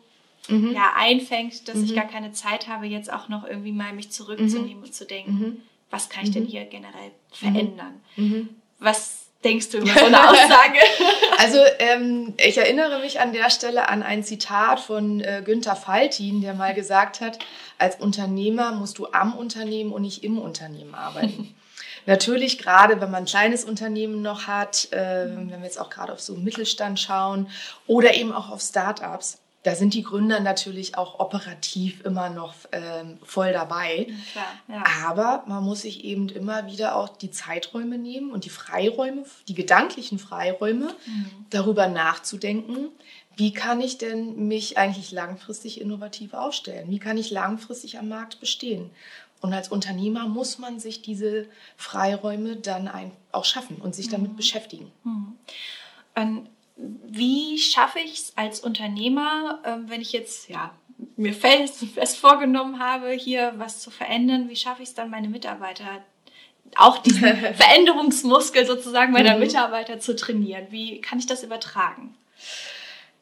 [0.50, 0.74] mhm.
[0.74, 1.86] ja, einfängt, dass mhm.
[1.86, 4.84] ich gar keine Zeit habe, jetzt auch noch irgendwie mal mich zurückzunehmen mhm.
[4.84, 5.62] und zu denken, mhm.
[5.90, 6.48] Was kann ich denn mhm.
[6.48, 8.02] hier generell verändern?
[8.80, 10.80] Was denkst du über so eine Aussage?
[11.38, 16.42] also ähm, ich erinnere mich an der Stelle an ein Zitat von äh, Günther Faltin,
[16.42, 17.40] der mal gesagt hat,
[17.78, 21.56] als Unternehmer musst du am Unternehmen und nicht im Unternehmen arbeiten.
[22.06, 26.14] Natürlich, gerade wenn man ein kleines Unternehmen noch hat, äh, wenn wir jetzt auch gerade
[26.14, 27.50] auf so Mittelstand schauen
[27.86, 33.18] oder eben auch auf Startups, da sind die Gründer natürlich auch operativ immer noch ähm,
[33.22, 34.08] voll dabei.
[34.32, 34.84] Klar, ja.
[35.06, 39.56] Aber man muss sich eben immer wieder auch die Zeiträume nehmen und die Freiräume, die
[39.56, 41.46] gedanklichen Freiräume, mhm.
[41.50, 42.88] darüber nachzudenken,
[43.36, 46.90] wie kann ich denn mich eigentlich langfristig innovativ aufstellen?
[46.90, 48.90] Wie kann ich langfristig am Markt bestehen?
[49.42, 52.90] Und als Unternehmer muss man sich diese Freiräume dann
[53.34, 54.38] auch schaffen und sich damit mhm.
[54.38, 54.90] beschäftigen.
[55.04, 55.36] Mhm.
[56.16, 60.72] Und wie schaffe ich es als Unternehmer, ähm, wenn ich jetzt ja,
[61.16, 65.30] mir fest, fest vorgenommen habe, hier was zu verändern, wie schaffe ich es dann, meine
[65.30, 66.04] Mitarbeiter
[66.76, 67.24] auch diesen
[67.56, 69.42] Veränderungsmuskel sozusagen meiner mhm.
[69.42, 70.68] Mitarbeiter zu trainieren?
[70.70, 72.16] Wie kann ich das übertragen?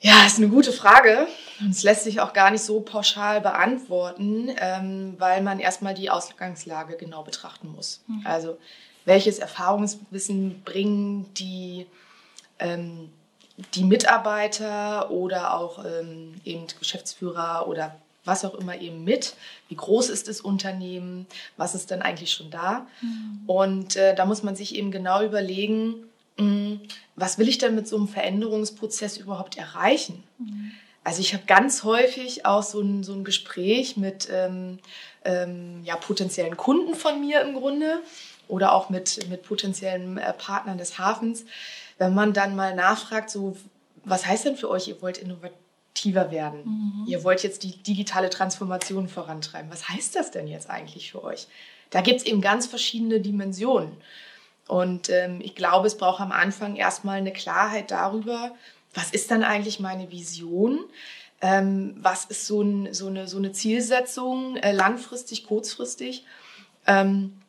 [0.02, 1.28] Ja, ist eine gute Frage.
[1.60, 6.10] Und es lässt sich auch gar nicht so pauschal beantworten, ähm, weil man erstmal die
[6.10, 8.04] Ausgangslage genau betrachten muss.
[8.08, 8.22] Mhm.
[8.26, 8.58] Also
[9.06, 11.88] welches Erfahrungswissen bringen die,
[12.60, 13.10] ähm,
[13.74, 19.36] die Mitarbeiter oder auch ähm, eben Geschäftsführer oder was auch immer eben mit.
[19.70, 21.28] Wie groß ist das Unternehmen?
[21.58, 22.88] Was ist dann eigentlich schon da?
[23.02, 23.42] Mhm.
[23.48, 26.82] Und äh, da muss man sich eben genau überlegen, mh, hm,
[27.16, 30.24] was will ich denn mit so einem Veränderungsprozess überhaupt erreichen?
[30.40, 30.72] Mhm.
[31.04, 34.80] Also ich habe ganz häufig auch so ein, so ein Gespräch mit ähm,
[35.24, 38.02] ähm, ja, potenziellen Kunden von mir im Grunde
[38.48, 41.46] oder auch mit, mit potenziellen äh, Partnern des Hafens,
[41.98, 43.56] wenn man dann mal nachfragt, so,
[44.04, 45.60] was heißt denn für euch, ihr wollt innovativ
[45.96, 46.60] aktiver werden.
[46.66, 47.06] Mhm.
[47.08, 49.72] Ihr wollt jetzt die digitale Transformation vorantreiben.
[49.72, 51.48] Was heißt das denn jetzt eigentlich für euch?
[51.90, 53.94] Da gibt es eben ganz verschiedene Dimensionen.
[54.68, 58.52] Und ähm, ich glaube, es braucht am Anfang erstmal eine Klarheit darüber,
[58.94, 60.80] was ist dann eigentlich meine Vision?
[61.42, 66.26] Ähm, was ist so, ein, so, eine, so eine Zielsetzung, äh, langfristig, kurzfristig?
[66.88, 67.42] Ähm,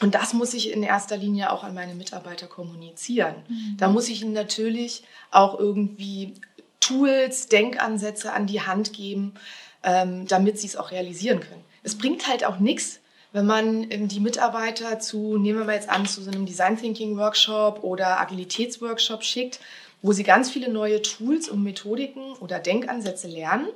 [0.00, 3.34] und das muss ich in erster Linie auch an meine Mitarbeiter kommunizieren.
[3.48, 3.76] Mhm.
[3.76, 6.34] Da muss ich ihnen natürlich auch irgendwie
[6.80, 9.34] Tools, Denkansätze an die Hand geben,
[9.82, 11.64] ähm, damit sie es auch realisieren können.
[11.82, 13.00] Es bringt halt auch nichts,
[13.32, 16.78] wenn man ähm, die Mitarbeiter zu, nehmen wir mal jetzt an, zu so einem Design
[16.78, 19.60] Thinking Workshop oder Agilitätsworkshop schickt,
[20.02, 23.68] wo sie ganz viele neue Tools und Methodiken oder Denkansätze lernen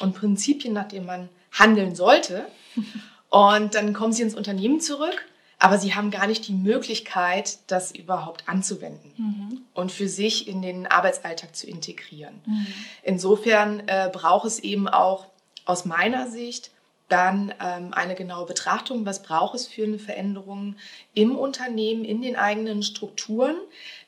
[0.00, 2.46] und Prinzipien, nach denen man handeln sollte.
[3.30, 5.26] Und dann kommen sie ins Unternehmen zurück
[5.58, 9.62] aber sie haben gar nicht die Möglichkeit, das überhaupt anzuwenden mhm.
[9.74, 12.40] und für sich in den Arbeitsalltag zu integrieren.
[12.46, 12.66] Mhm.
[13.02, 15.26] Insofern äh, braucht es eben auch
[15.64, 16.70] aus meiner Sicht
[17.08, 20.76] dann ähm, eine genaue Betrachtung, was braucht es für eine Veränderung
[21.14, 23.56] im Unternehmen, in den eigenen Strukturen,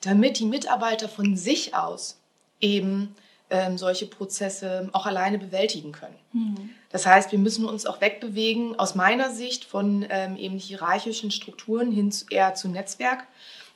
[0.03, 2.19] damit die Mitarbeiter von sich aus
[2.61, 3.15] eben
[3.49, 6.17] ähm, solche Prozesse auch alleine bewältigen können.
[6.33, 6.71] Mhm.
[6.91, 11.93] Das heißt, wir müssen uns auch wegbewegen, aus meiner Sicht, von ähm, eben hierarchischen Strukturen
[11.93, 13.27] hin zu, eher zu Netzwerk.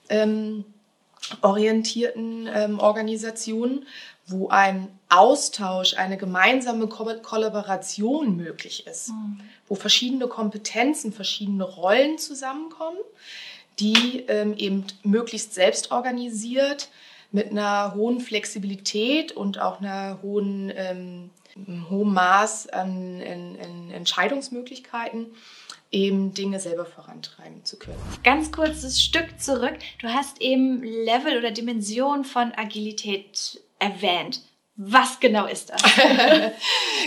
[0.08, 0.64] Ähm,
[1.40, 3.86] orientierten ähm, Organisationen,
[4.26, 9.40] wo ein Austausch, eine gemeinsame Ko Kollaboration möglich ist, mhm.
[9.68, 12.98] wo verschiedene Kompetenzen, verschiedene Rollen zusammenkommen,
[13.78, 16.88] die ähm, eben möglichst selbst organisiert
[17.32, 21.30] mit einer hohen Flexibilität und auch einer hohen, ähm,
[21.88, 25.26] hohem Maß an, an, an Entscheidungsmöglichkeiten
[25.90, 27.98] eben Dinge selber vorantreiben zu können.
[28.24, 29.74] Ganz kurzes Stück zurück.
[30.00, 34.40] Du hast eben Level oder Dimension von Agilität erwähnt.
[34.76, 35.82] Was genau ist das?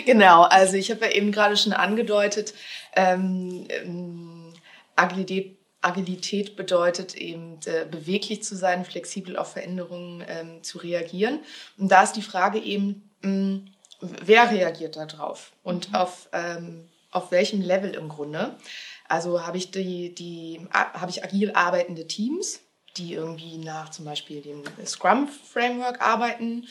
[0.06, 2.54] genau, also ich habe ja eben gerade schon angedeutet,
[2.96, 4.54] ähm, ähm
[4.96, 11.40] Agilität Agilität bedeutet eben äh, beweglich zu sein, flexibel auf Veränderungen ähm, zu reagieren.
[11.78, 13.66] Und da ist die Frage eben, mh, hm,
[14.02, 15.96] wer reagiert darauf und mhm.
[15.96, 18.56] auf, ähm, auf welchem Level im Grunde.
[19.08, 22.60] Also habe ich, die, die, habe ich agil arbeitende Teams,
[22.98, 26.68] die irgendwie nach zum Beispiel dem Scrum-Framework arbeiten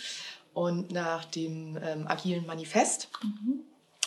[0.53, 3.09] und nach dem ähm, agilen Manifest.
[3.23, 3.61] Mhm.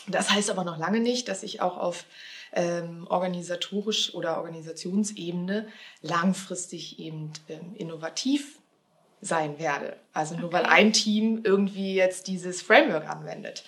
[0.08, 2.06] Das heißt aber noch lange nicht, dass ich auch auf
[2.52, 5.68] ähm, organisatorisch oder Organisationsebene
[6.02, 8.59] langfristig eben ähm, innovativ
[9.22, 9.98] sein werde.
[10.14, 10.54] Also nur okay.
[10.54, 13.64] weil ein Team irgendwie jetzt dieses Framework anwendet.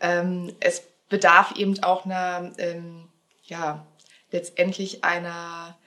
[0.00, 3.08] Ähm, es bedarf eben auch einer, ähm,
[3.44, 3.86] ja,
[4.30, 5.78] letztendlich einer,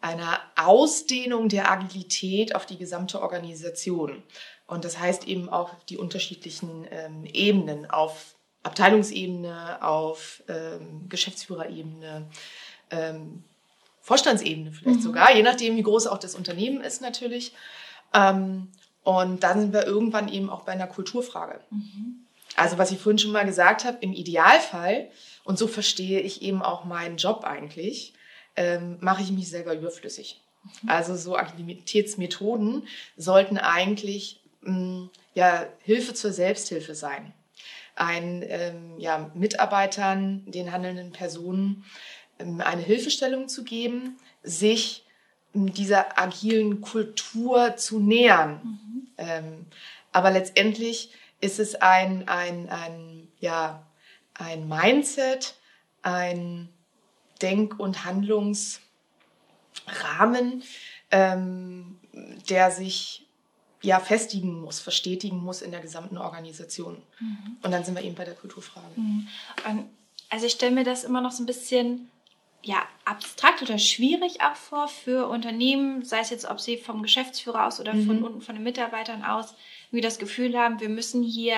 [0.00, 4.22] einer Ausdehnung der Agilität auf die gesamte Organisation.
[4.66, 12.28] Und das heißt eben auch die unterschiedlichen ähm, Ebenen auf Abteilungsebene, auf ähm, Geschäftsführerebene,
[12.90, 13.44] ähm,
[14.02, 15.02] Vorstandsebene vielleicht mhm.
[15.02, 17.52] sogar, je nachdem, wie groß auch das Unternehmen ist natürlich.
[18.14, 18.68] Ähm,
[19.04, 21.60] und dann sind wir irgendwann eben auch bei einer Kulturfrage.
[21.70, 22.26] Mhm.
[22.56, 25.10] Also was ich vorhin schon mal gesagt habe, im Idealfall,
[25.44, 28.14] und so verstehe ich eben auch meinen Job eigentlich,
[28.56, 30.40] ähm, mache ich mich selber überflüssig.
[30.82, 30.90] Mhm.
[30.90, 37.32] Also so Agilitätsmethoden sollten eigentlich mh, mm, ja, Hilfe zur Selbsthilfe sein
[37.98, 41.84] ein ähm, ja, Mitarbeitern, den handelnden Personen
[42.38, 45.04] ähm, eine Hilfestellung zu geben, sich
[45.66, 48.60] dieser agilen Kultur zu nähern.
[48.62, 49.06] Mhm.
[49.18, 49.66] Ähm,
[50.12, 53.86] aber letztendlich ist es ein, ein, ein, ja,
[54.34, 55.54] ein Mindset,
[56.02, 56.68] ein,
[57.42, 58.82] Denk- und Handlungsrahmen,
[61.10, 61.98] ähm,
[62.48, 63.26] der sich
[63.80, 67.00] ja festigen muss, verstetigen muss in der gesamten Organisation.
[67.20, 67.56] Mhm.
[67.62, 68.88] Und dann sind wir eben bei der Kulturfrage.
[68.96, 69.28] Mhm.
[70.30, 72.10] Also ich stelle mir das immer noch so ein bisschen
[72.62, 77.66] ja, abstrakt oder schwierig auch vor für Unternehmen, sei es jetzt, ob sie vom Geschäftsführer
[77.66, 78.06] aus oder mhm.
[78.06, 79.54] von unten von den Mitarbeitern aus,
[79.90, 81.56] wie das Gefühl haben, wir müssen hier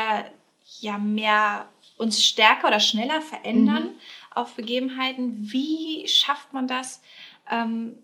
[0.80, 3.98] ja mehr uns stärker oder schneller verändern mhm.
[4.34, 5.50] auf Begebenheiten.
[5.50, 7.02] Wie schafft man das?
[7.50, 7.98] Ähm,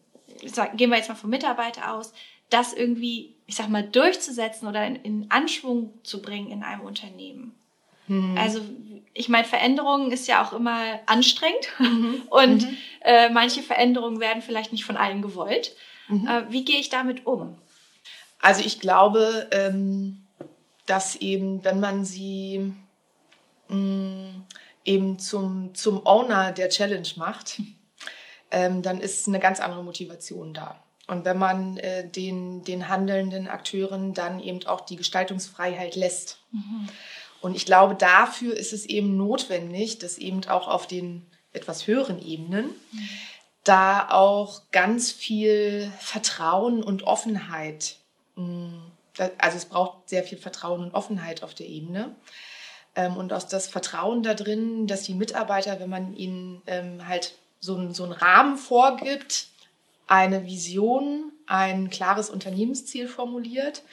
[0.74, 2.12] gehen wir jetzt mal vom Mitarbeiter aus,
[2.50, 7.54] das irgendwie, ich sag mal, durchzusetzen oder in, in Anschwung zu bringen in einem Unternehmen.
[8.08, 8.38] Mhm.
[8.38, 8.60] Also
[9.14, 12.22] ich meine, Veränderung ist ja auch immer anstrengend mhm.
[12.30, 12.76] und mhm.
[13.02, 15.76] Äh, manche Veränderungen werden vielleicht nicht von allen gewollt.
[16.08, 16.26] Mhm.
[16.26, 17.56] Äh, wie gehe ich damit um?
[18.40, 20.26] Also ich glaube, ähm,
[20.86, 22.72] dass eben, wenn man sie
[23.68, 24.44] mh, mm,
[24.84, 27.62] eben zum, zum Owner der Challenge macht,
[28.50, 30.82] ähm, dann ist eine ganz andere Motivation da.
[31.06, 36.40] Und wenn man äh, den, den handelnden Akteuren dann eben auch die Gestaltungsfreiheit lässt.
[36.50, 36.88] Mhm.
[37.46, 42.20] Und ich glaube, dafür ist es eben notwendig, dass eben auch auf den etwas höheren
[42.20, 42.70] Ebenen
[43.62, 47.98] da auch ganz viel Vertrauen und Offenheit,
[48.34, 48.78] mm,
[49.38, 52.16] also es braucht sehr viel Vertrauen und Offenheit auf der Ebene.
[52.96, 57.38] Ähm, und aus das Vertrauen da drin, dass die Mitarbeiter, wenn man ihnen ähm, halt
[57.60, 59.50] so, ein, so einen Rahmen vorgibt,
[60.08, 63.84] eine Vision, ein klares Unternehmensziel formuliert,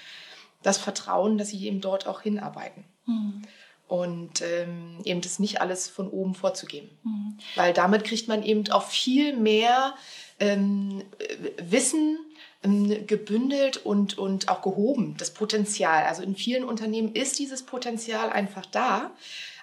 [0.64, 2.84] das Vertrauen, dass sie eben dort auch hinarbeiten.
[3.06, 3.42] Mhm.
[3.88, 6.90] Und ähm, eben das nicht alles von oben vorzugeben.
[7.04, 7.38] Mhm.
[7.56, 9.94] Weil damit kriegt man eben auch viel mehr
[10.40, 11.04] ähm,
[11.58, 12.18] Wissen
[12.64, 16.06] ähm, gebündelt und, und auch gehoben, das Potenzial.
[16.06, 19.12] Also in vielen Unternehmen ist dieses Potenzial einfach da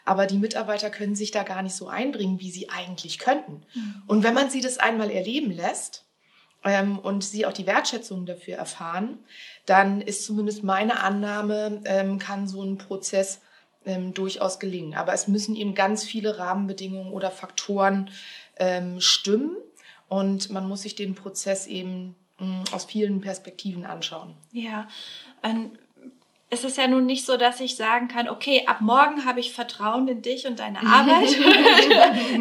[0.05, 3.63] aber die Mitarbeiter können sich da gar nicht so einbringen, wie sie eigentlich könnten.
[3.75, 4.03] Mhm.
[4.07, 6.05] Und wenn man sie das einmal erleben lässt
[6.65, 9.19] ähm, und sie auch die Wertschätzung dafür erfahren,
[9.67, 13.41] dann ist zumindest meine Annahme, ähm, kann so ein Prozess
[13.87, 14.95] ähm, durchaus gelingen.
[14.95, 18.11] Aber es müssen eben ganz viele Rahmenbedingungen oder Faktoren
[18.59, 19.57] ähm, stimmen
[20.09, 24.35] und man muss sich den Prozess eben mh, aus vielen Perspektiven anschauen.
[24.53, 24.89] Ja,
[25.43, 25.73] ähm,
[26.53, 29.53] es ist ja nun nicht so, dass ich sagen kann, okay, ab morgen habe ich
[29.53, 31.29] Vertrauen in dich und deine Arbeit.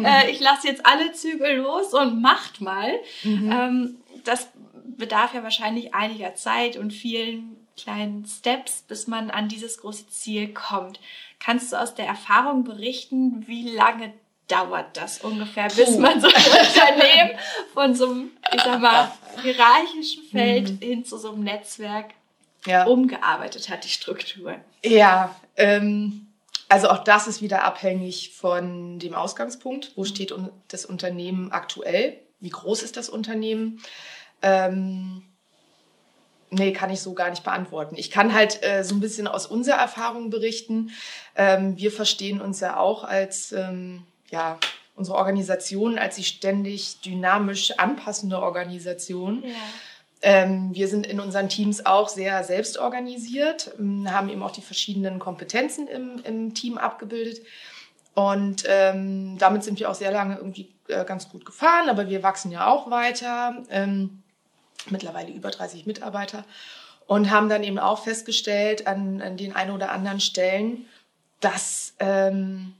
[0.02, 2.90] Äh, ich lasse jetzt alle Zügel los und macht mal.
[3.22, 3.52] Mhm.
[3.52, 4.48] Ähm, das
[4.96, 10.52] bedarf ja wahrscheinlich einiger Zeit und vielen kleinen Steps, bis man an dieses große Ziel
[10.52, 11.00] kommt.
[11.38, 14.12] Kannst du aus der Erfahrung berichten, wie lange
[14.48, 16.00] dauert das ungefähr, bis Puh.
[16.00, 17.38] man so ein Unternehmen
[17.72, 19.10] von so einem, ich sag mal,
[19.42, 20.78] hierarchischen Feld mhm.
[20.78, 22.10] hin zu so einem Netzwerk
[22.66, 22.84] ja.
[22.84, 24.56] umgearbeitet hat, die Struktur.
[24.84, 26.26] Ja, ähm,
[26.68, 29.92] also auch das ist wieder abhängig von dem Ausgangspunkt.
[29.96, 30.34] Wo steht
[30.68, 32.18] das Unternehmen aktuell?
[32.40, 33.80] Wie groß ist das Unternehmen?
[34.42, 35.22] Ähm,
[36.50, 37.96] nee, kann ich so gar nicht beantworten.
[37.96, 40.90] Ich kann halt äh, so ein bisschen aus unserer Erfahrung berichten.
[41.36, 44.58] Ähm, wir verstehen uns ja auch als, ähm, ja,
[44.96, 49.42] unsere Organisation als sich ständig dynamisch anpassende Organisation.
[49.44, 49.54] Ja.
[50.22, 54.60] Ähm, wir sind in unseren Teams auch sehr selbst organisiert, ähm, haben eben auch die
[54.60, 57.40] verschiedenen Kompetenzen im, im Team abgebildet.
[58.14, 62.22] Und ähm, damit sind wir auch sehr lange irgendwie äh, ganz gut gefahren, aber wir
[62.22, 64.22] wachsen ja auch weiter, ähm,
[64.88, 66.44] mittlerweile über 30 Mitarbeiter
[67.06, 70.86] und haben dann eben auch festgestellt an, an den einen oder anderen Stellen,
[71.40, 72.74] dass ähm,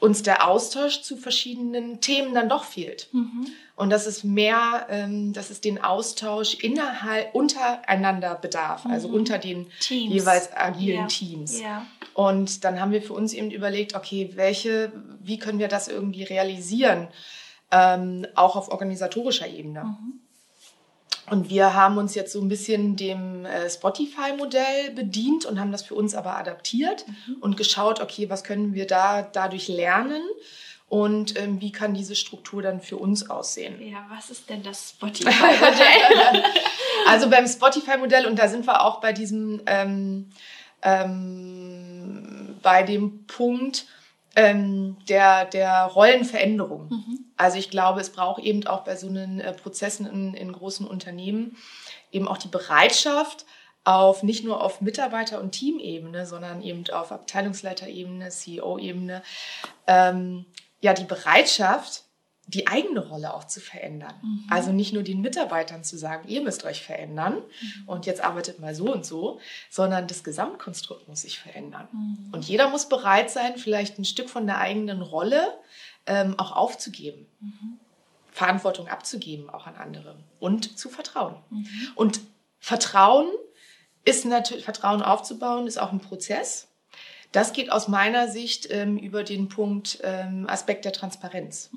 [0.00, 3.08] uns der Austausch zu verschiedenen Themen dann doch fehlt.
[3.12, 3.46] Mhm.
[3.76, 8.94] Und dass es mehr, ähm, dass es den Austausch innerhalb, untereinander bedarf, also mhm.
[8.94, 10.12] also unter den Teams.
[10.12, 11.06] jeweils agilen ja.
[11.06, 11.60] Teams.
[11.60, 11.86] Ja.
[12.14, 16.24] Und dann haben wir für uns eben überlegt, okay, welche, wie können wir das irgendwie
[16.24, 17.08] realisieren,
[17.70, 19.84] ähm, auch auf organisatorischer Ebene.
[19.84, 20.19] Mhm.
[21.30, 25.82] Und wir haben uns jetzt so ein bisschen dem äh, Spotify-Modell bedient und haben das
[25.82, 27.36] für uns aber adaptiert mhm.
[27.40, 30.22] und geschaut, okay, was können wir da dadurch lernen
[30.88, 33.80] und ähm, wie kann diese Struktur dann für uns aussehen.
[33.80, 36.42] Ja, was ist denn das Spotify-Modell?
[37.06, 40.32] also beim Spotify-Modell, und da sind wir auch bei diesem, ähm,
[40.82, 43.86] ähm, bei dem Punkt,
[44.36, 46.88] ähm, der, der Rollenveränderung.
[46.88, 47.24] Mhm.
[47.36, 50.86] Also ich glaube, es braucht eben auch bei so einen äh, Prozessen in, in großen
[50.86, 51.56] Unternehmen
[52.12, 53.46] eben auch die Bereitschaft,
[53.82, 59.22] auf nicht nur auf Mitarbeiter- und Teamebene, sondern eben auf Abteilungsleiterebene, CEO-Ebene,
[59.86, 60.44] ähm,
[60.80, 62.04] ja die Bereitschaft,
[62.46, 64.14] die eigene Rolle auch zu verändern.
[64.22, 64.46] Mhm.
[64.50, 67.88] Also nicht nur den Mitarbeitern zu sagen, ihr müsst euch verändern mhm.
[67.88, 71.88] und jetzt arbeitet mal so und so, sondern das Gesamtkonstrukt muss sich verändern.
[71.92, 72.30] Mhm.
[72.32, 75.54] Und jeder muss bereit sein, vielleicht ein Stück von der eigenen Rolle
[76.06, 77.26] ähm, auch aufzugeben.
[77.40, 77.78] Mhm.
[78.32, 81.36] Verantwortung abzugeben, auch an andere und zu vertrauen.
[81.50, 81.66] Mhm.
[81.94, 82.20] Und
[82.58, 83.28] Vertrauen
[84.04, 86.68] ist natürlich, Vertrauen aufzubauen, ist auch ein Prozess.
[87.32, 91.70] Das geht aus meiner Sicht ähm, über den Punkt ähm, Aspekt der Transparenz.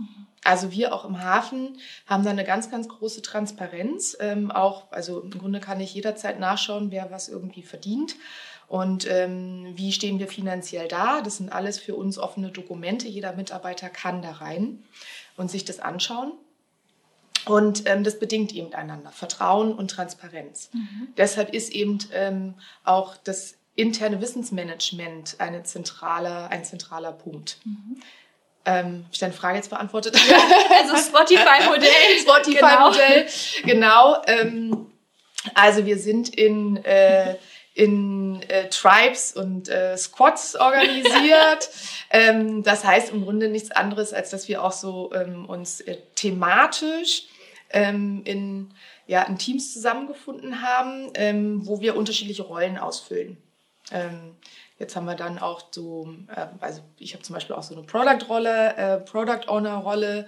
[0.44, 4.18] Also wir auch im Hafen haben da eine ganz, ganz große Transparenz.
[4.20, 8.16] Ähm, auch, also im Grunde kann ich jederzeit nachschauen, wer was irgendwie verdient.
[8.68, 11.22] Und ähm, wie stehen wir finanziell da?
[11.22, 13.08] Das sind alles für uns offene Dokumente.
[13.08, 14.84] Jeder Mitarbeiter kann da rein
[15.38, 16.34] und sich das anschauen.
[17.46, 20.70] Und ähm, das bedingt eben einander, Vertrauen und Transparenz.
[20.74, 21.10] Mhm.
[21.18, 27.60] Deshalb ist eben ähm, auch das interne Wissensmanagement eine zentrale, ein zentraler Punkt.
[27.66, 27.98] Mhm.
[28.66, 30.16] Ähm, Habe ich deine Frage jetzt beantwortet?
[30.30, 30.38] Ja,
[30.82, 31.90] also Spotify-Modell.
[32.22, 33.28] Spotify-Modell,
[33.64, 34.22] genau.
[34.22, 34.94] genau ähm,
[35.54, 37.36] also wir sind in, äh,
[37.74, 41.70] in äh, Tribes und äh, Squads organisiert.
[42.10, 45.98] ähm, das heißt im Grunde nichts anderes, als dass wir auch so ähm, uns äh,
[46.16, 47.24] thematisch
[47.72, 48.74] ähm, in,
[49.08, 53.38] ja, in Teams zusammengefunden haben, ähm, wo wir unterschiedliche Rollen ausfüllen.
[54.74, 57.76] Ähm, jetzt haben wir dann auch so, äh, also ich habe zum Beispiel auch so
[57.76, 60.28] eine Product-Rolle, äh, Product Owner-Rolle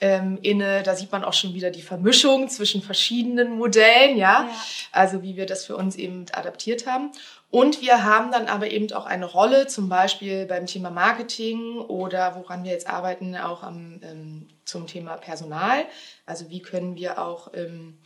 [0.00, 0.82] ähm, inne.
[0.82, 4.44] Da sieht man auch schon wieder die Vermischung zwischen verschiedenen Modellen, ja?
[4.44, 4.50] ja.
[4.92, 7.12] Also wie wir das für uns eben adaptiert haben.
[7.50, 12.34] Und wir haben dann aber eben auch eine Rolle, zum Beispiel beim Thema Marketing oder
[12.34, 15.84] woran wir jetzt arbeiten, auch am, ähm, zum Thema Personal.
[16.26, 17.98] Also wie können wir auch ähm,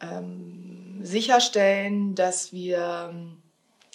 [0.00, 3.12] ähm, sicherstellen, dass wir,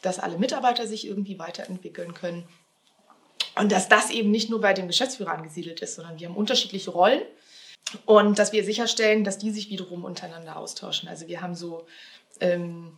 [0.01, 2.47] dass alle Mitarbeiter sich irgendwie weiterentwickeln können.
[3.55, 6.91] Und dass das eben nicht nur bei dem Geschäftsführer angesiedelt ist, sondern wir haben unterschiedliche
[6.91, 7.21] Rollen
[8.05, 11.09] und dass wir sicherstellen, dass die sich wiederum untereinander austauschen.
[11.09, 11.85] Also wir haben so,
[12.39, 12.97] ähm,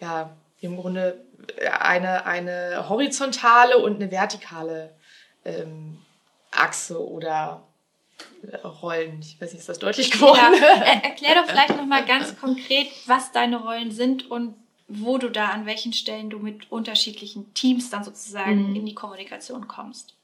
[0.00, 1.24] ja, im Grunde
[1.80, 4.94] eine, eine horizontale und eine vertikale
[5.44, 5.98] ähm,
[6.50, 7.66] Achse oder
[8.42, 9.20] äh, Rollen.
[9.20, 10.54] Ich weiß nicht, ist das deutlich geworden?
[10.60, 10.82] Ja.
[11.02, 14.54] erklär doch vielleicht nochmal ganz konkret, was deine Rollen sind und
[14.90, 18.76] wo du da an welchen Stellen du mit unterschiedlichen Teams dann sozusagen mhm.
[18.76, 20.14] in die Kommunikation kommst.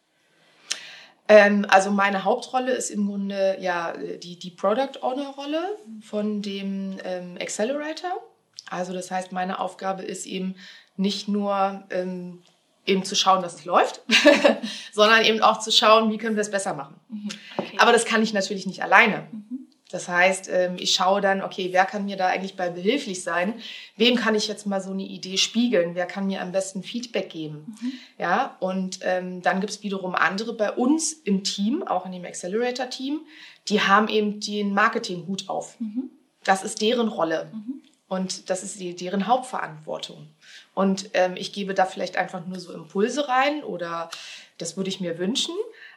[1.28, 6.98] Ähm, also meine Hauptrolle ist im Grunde ja die, die Product Owner Rolle von dem
[7.04, 8.22] ähm, Accelerator.
[8.68, 10.56] Also das heißt, meine Aufgabe ist eben
[10.96, 12.42] nicht nur ähm,
[12.84, 14.02] eben zu schauen, dass es läuft,
[14.92, 16.94] sondern eben auch zu schauen, wie können wir es besser machen.
[17.08, 17.76] Mhm, okay.
[17.78, 19.26] Aber das kann ich natürlich nicht alleine.
[19.30, 19.55] Mhm.
[19.90, 23.54] Das heißt, ähm, ich schaue dann, okay, wer kann mir da eigentlich bei behilflich sein?
[23.96, 25.94] Wem kann ich jetzt mal so eine Idee spiegeln?
[25.94, 27.76] Wer kann mir am besten Feedback geben?
[27.80, 27.92] Mhm.
[28.18, 32.24] Ja, und ähm, dann gibt es wiederum andere bei uns im Team, auch in dem
[32.24, 33.20] Accelerator-Team,
[33.68, 35.78] die haben eben den Marketing-Hut auf.
[35.80, 36.10] Mhm.
[36.42, 37.50] Das ist deren Rolle.
[37.52, 37.82] Mhm.
[38.08, 40.28] Und das ist die, deren Hauptverantwortung.
[40.74, 44.10] Und ähm, ich gebe da vielleicht einfach nur so Impulse rein oder
[44.58, 45.54] das würde ich mir wünschen.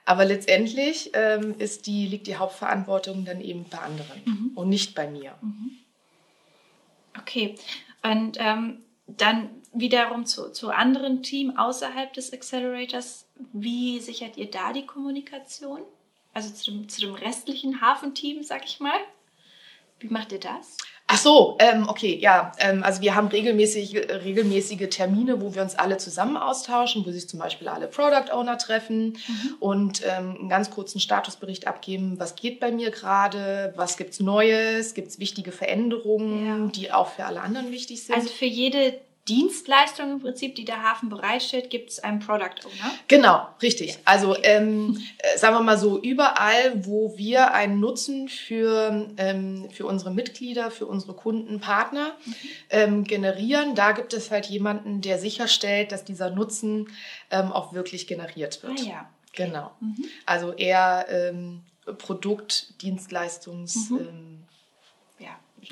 [0.09, 4.51] Aber letztendlich ähm, ist die, liegt die Hauptverantwortung dann eben bei anderen mhm.
[4.55, 5.35] und nicht bei mir.
[5.39, 5.69] Mhm.
[7.15, 7.53] Okay.
[8.01, 13.27] Und ähm, dann wiederum zu, zu anderen Team außerhalb des Accelerators.
[13.53, 15.81] Wie sichert ihr da die Kommunikation?
[16.33, 18.99] Also zu dem, zu dem restlichen Hafenteam, sag ich mal.
[19.99, 20.77] Wie macht ihr das?
[21.11, 22.51] Ach so, ähm, okay, ja.
[22.59, 27.27] Ähm, also wir haben regelmäßig, regelmäßige Termine, wo wir uns alle zusammen austauschen, wo sich
[27.27, 29.55] zum Beispiel alle Product Owner treffen mhm.
[29.59, 34.93] und ähm, einen ganz kurzen Statusbericht abgeben, was geht bei mir gerade, was gibt's Neues,
[34.93, 36.71] gibt's wichtige Veränderungen, ja.
[36.71, 38.15] die auch für alle anderen wichtig sind.
[38.15, 38.99] Also für jede
[39.29, 42.91] Dienstleistung im Prinzip, die der Hafen bereitstellt, gibt es einen Product Owner?
[43.07, 43.91] Genau, richtig.
[43.91, 43.95] Ja.
[44.05, 49.85] Also ähm, äh, sagen wir mal so, überall, wo wir einen Nutzen für, ähm, für
[49.85, 52.33] unsere Mitglieder, für unsere Kunden, Partner mhm.
[52.71, 56.89] ähm, generieren, da gibt es halt jemanden, der sicherstellt, dass dieser Nutzen
[57.29, 58.79] ähm, auch wirklich generiert wird.
[58.79, 59.09] Ah ja.
[59.33, 59.71] Genau.
[59.79, 60.05] Mhm.
[60.25, 61.61] Also eher ähm,
[61.97, 63.91] Produkt, Dienstleistungs...
[63.91, 64.39] Mhm ähm,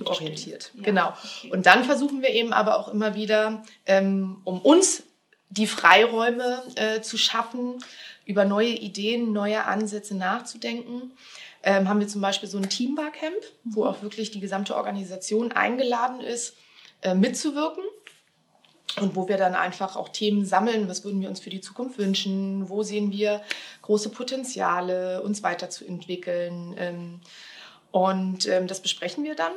[0.06, 0.72] orientiert.
[0.76, 1.10] Ja, genau.
[1.10, 1.52] Okay.
[1.52, 5.04] Und dann versuchen wir eben aber auch immer wieder, ähm, um uns
[5.50, 7.78] die Freiräume äh, zu schaffen,
[8.26, 11.14] über neue Ideen, neue Ansätze nachzudenken.
[11.64, 13.76] Ähm, haben wir zum Beispiel so ein Teambarcamp, mhm.
[13.76, 16.56] wo auch wirklich die gesamte Organisation eingeladen ist,
[17.02, 17.84] äh, mitzuwirken.
[19.02, 22.00] Und wo wir dann einfach auch Themen sammeln, was würden wir uns für die Zukunft
[22.00, 23.42] wünschen, wo sehen wir
[23.84, 26.74] große Potenziale, uns weiterzuentwickeln.
[26.78, 27.20] Ähm,
[27.92, 29.52] und ähm, das besprechen wir dann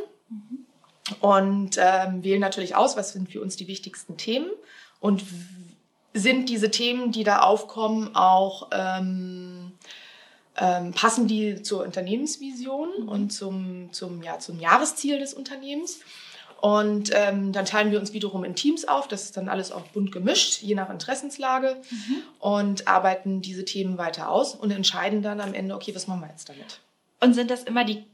[1.21, 4.51] und ähm, wählen natürlich aus, was sind für uns die wichtigsten Themen
[5.01, 5.25] und
[6.13, 9.73] sind diese Themen, die da aufkommen, auch ähm,
[10.57, 13.09] ähm, passen die zur Unternehmensvision mhm.
[13.09, 16.01] und zum, zum, ja, zum Jahresziel des Unternehmens.
[16.61, 19.09] Und ähm, dann teilen wir uns wiederum in Teams auf.
[19.09, 21.81] Das ist dann alles auch bunt gemischt, je nach Interessenslage.
[21.91, 22.17] Mhm.
[22.39, 26.29] Und arbeiten diese Themen weiter aus und entscheiden dann am Ende, okay, was machen wir
[26.29, 26.81] jetzt damit?
[27.21, 28.05] Und sind das immer die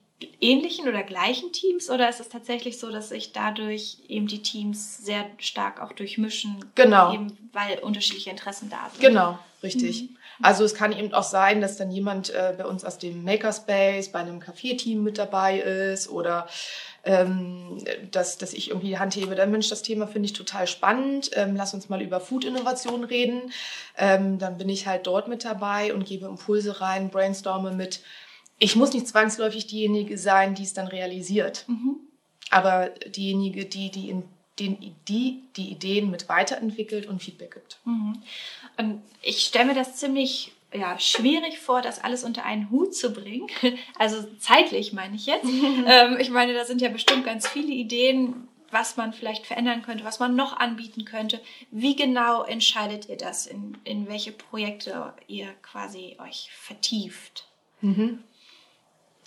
[0.40, 4.98] ähnlichen oder gleichen Teams oder ist es tatsächlich so, dass sich dadurch eben die Teams
[4.98, 6.64] sehr stark auch durchmischen?
[6.74, 7.12] Genau.
[7.12, 9.00] Eben weil unterschiedliche Interessen da sind.
[9.00, 10.02] Genau, richtig.
[10.02, 10.16] Mhm.
[10.42, 14.12] Also es kann eben auch sein, dass dann jemand äh, bei uns aus dem Makerspace
[14.12, 16.46] bei einem Café-Team mit dabei ist oder
[17.04, 17.78] ähm,
[18.10, 21.30] dass, dass ich irgendwie die Hand hebe, dann Mensch, das Thema finde ich total spannend,
[21.34, 23.52] ähm, lass uns mal über Food-Innovation reden.
[23.96, 28.00] Ähm, dann bin ich halt dort mit dabei und gebe Impulse rein, brainstorme mit.
[28.58, 31.96] Ich muss nicht zwangsläufig diejenige sein, die es dann realisiert, mhm.
[32.50, 34.24] aber diejenige, die die, in,
[34.58, 37.78] den, die die Ideen mit weiterentwickelt und Feedback gibt.
[37.84, 38.22] Mhm.
[38.78, 43.12] Und ich stelle mir das ziemlich ja, schwierig vor, das alles unter einen Hut zu
[43.12, 43.48] bringen.
[43.98, 45.44] Also zeitlich meine ich jetzt.
[45.86, 50.04] ähm, ich meine, da sind ja bestimmt ganz viele Ideen, was man vielleicht verändern könnte,
[50.04, 51.40] was man noch anbieten könnte.
[51.70, 57.46] Wie genau entscheidet ihr das, in, in welche Projekte ihr quasi euch vertieft?
[57.80, 58.22] Mhm.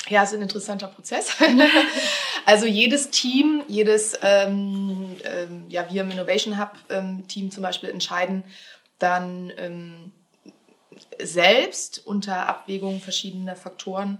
[0.07, 1.35] Ja, es ist ein interessanter Prozess.
[2.45, 7.89] also jedes Team, jedes, ähm, ähm, ja, wir im Innovation Hub ähm, Team zum Beispiel
[7.89, 8.43] entscheiden
[8.97, 10.11] dann, ähm,
[11.21, 14.19] selbst unter Abwägung verschiedener Faktoren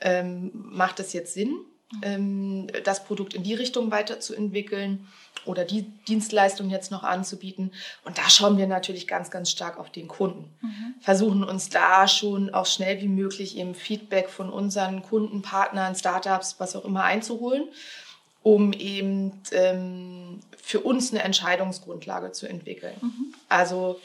[0.00, 1.56] ähm, macht es jetzt Sinn,
[2.02, 5.08] ähm, das Produkt in die Richtung weiterzuentwickeln
[5.44, 7.72] oder die Dienstleistung jetzt noch anzubieten.
[8.04, 10.52] Und da schauen wir natürlich ganz, ganz stark auf den Kunden.
[10.60, 10.94] Mhm.
[11.00, 16.56] Versuchen uns da schon auch schnell wie möglich eben Feedback von unseren Kunden, Partnern, Startups,
[16.58, 17.64] was auch immer einzuholen,
[18.42, 22.94] um eben ähm, für uns eine Entscheidungsgrundlage zu entwickeln.
[23.00, 23.34] Mhm.
[23.48, 24.00] Also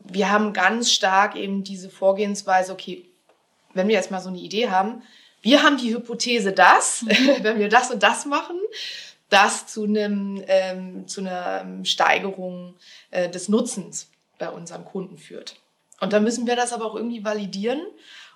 [0.00, 3.04] wir haben ganz stark eben diese Vorgehensweise, okay,
[3.72, 5.02] wenn wir jetzt mal so eine Idee haben,
[5.44, 7.10] wir haben die Hypothese, dass, mhm.
[7.42, 8.56] wenn wir das und das machen,
[9.28, 12.76] das zu, einem, ähm, zu einer Steigerung
[13.10, 15.56] äh, des Nutzens bei unseren Kunden führt.
[16.00, 17.80] Und dann müssen wir das aber auch irgendwie validieren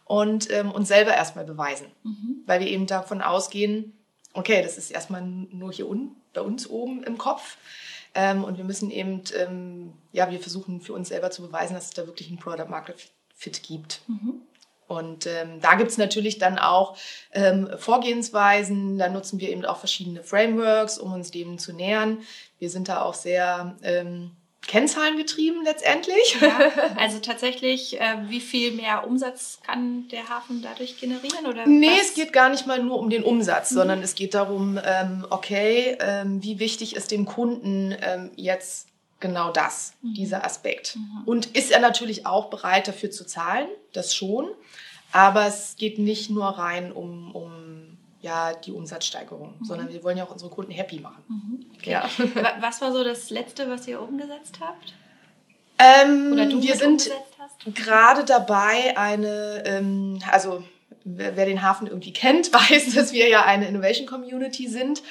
[0.04, 2.42] und ähm, uns selber erstmal beweisen, mhm.
[2.46, 3.92] weil wir eben davon ausgehen,
[4.32, 7.56] okay, das ist erstmal nur hier unten, bei uns oben im Kopf.
[8.14, 11.86] Ähm, und wir müssen eben, ähm, ja, wir versuchen für uns selber zu beweisen, dass
[11.86, 14.00] es da wirklich einen Product Market Fit gibt.
[14.08, 14.42] Mhm.
[14.88, 16.96] Und ähm, da gibt es natürlich dann auch
[17.32, 18.98] ähm, Vorgehensweisen.
[18.98, 22.18] Da nutzen wir eben auch verschiedene Frameworks, um uns dem zu nähern.
[22.58, 24.32] Wir sind da auch sehr ähm,
[24.66, 26.36] Kennzahlen getrieben letztendlich.
[26.40, 31.46] Ja, also tatsächlich, äh, wie viel mehr Umsatz kann der Hafen dadurch generieren?
[31.46, 32.08] Oder nee, was?
[32.08, 33.76] es geht gar nicht mal nur um den Umsatz, mhm.
[33.76, 38.88] sondern es geht darum, ähm, okay, ähm, wie wichtig ist dem Kunden ähm, jetzt
[39.20, 40.14] genau das, mhm.
[40.14, 40.96] dieser Aspekt.
[40.96, 41.22] Mhm.
[41.26, 44.46] Und ist er natürlich auch bereit dafür zu zahlen, das schon.
[45.12, 49.64] Aber es geht nicht nur rein um, um ja die Umsatzsteigerung, mhm.
[49.64, 51.22] sondern wir wollen ja auch unsere Kunden happy machen.
[51.28, 51.66] Mhm.
[51.76, 51.90] Okay.
[51.92, 52.08] Ja.
[52.60, 54.94] Was war so das Letzte, was ihr umgesetzt habt?
[55.78, 57.08] Ähm, Oder du wir sind
[57.74, 60.64] gerade dabei, eine, ähm, also
[61.04, 65.02] wer, wer, den Hafen irgendwie kennt, weiß, dass wir ja eine Innovation Community sind,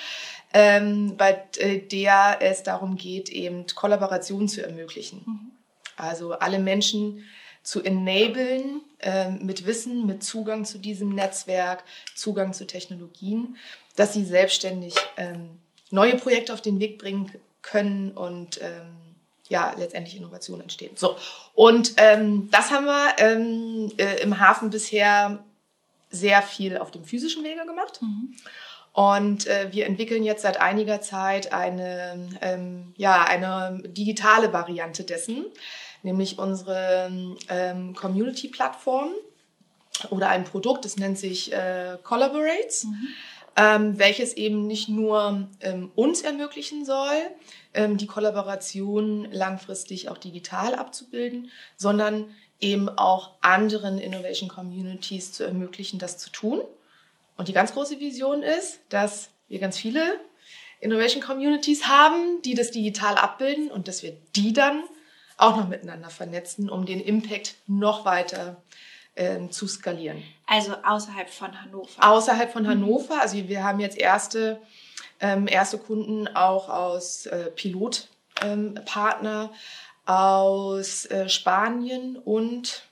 [0.53, 5.23] ähm, bei äh, der es darum geht, eben Kollaboration zu ermöglichen.
[5.25, 5.51] Mhm.
[5.97, 7.23] Also alle Menschen
[7.63, 11.83] zu enablen äh, mit Wissen, mit Zugang zu diesem Netzwerk,
[12.15, 13.57] Zugang zu Technologien,
[13.95, 15.59] dass sie selbstständig ähm,
[15.91, 17.31] neue Projekte auf den Weg bringen
[17.61, 18.95] können und ähm,
[19.49, 20.95] ja, letztendlich Innovation entstehen.
[20.95, 21.17] So,
[21.55, 25.43] und ähm, das haben wir ähm, äh, im Hafen bisher
[26.09, 28.01] sehr viel auf dem physischen Wege gemacht.
[28.01, 28.33] Mhm.
[28.97, 35.45] Und äh, wir entwickeln jetzt seit einiger Zeit eine, ähm, ja, eine digitale Variante dessen
[36.03, 37.11] nämlich unsere
[37.49, 39.11] ähm, Community-Plattform
[40.09, 43.07] oder ein Produkt, das nennt sich äh, Collaborates, mhm.
[43.55, 47.17] ähm, welches eben nicht nur ähm, uns ermöglichen soll,
[47.73, 52.29] ähm, die Kollaboration langfristig auch digital abzubilden, sondern
[52.59, 56.61] eben auch anderen Innovation Communities zu ermöglichen, das zu tun.
[57.37, 60.19] Und die ganz große Vision ist, dass wir ganz viele
[60.79, 64.83] Innovation Communities haben, die das digital abbilden und dass wir die dann
[65.37, 68.61] auch noch miteinander vernetzen, um den Impact noch weiter
[69.15, 70.23] äh, zu skalieren.
[70.47, 72.03] Also außerhalb von Hannover.
[72.03, 73.21] Außerhalb von Hannover.
[73.21, 74.59] Also wir haben jetzt erste,
[75.19, 79.49] ähm, erste Kunden auch aus äh, Pilotpartner ähm,
[80.07, 82.86] aus äh, Spanien und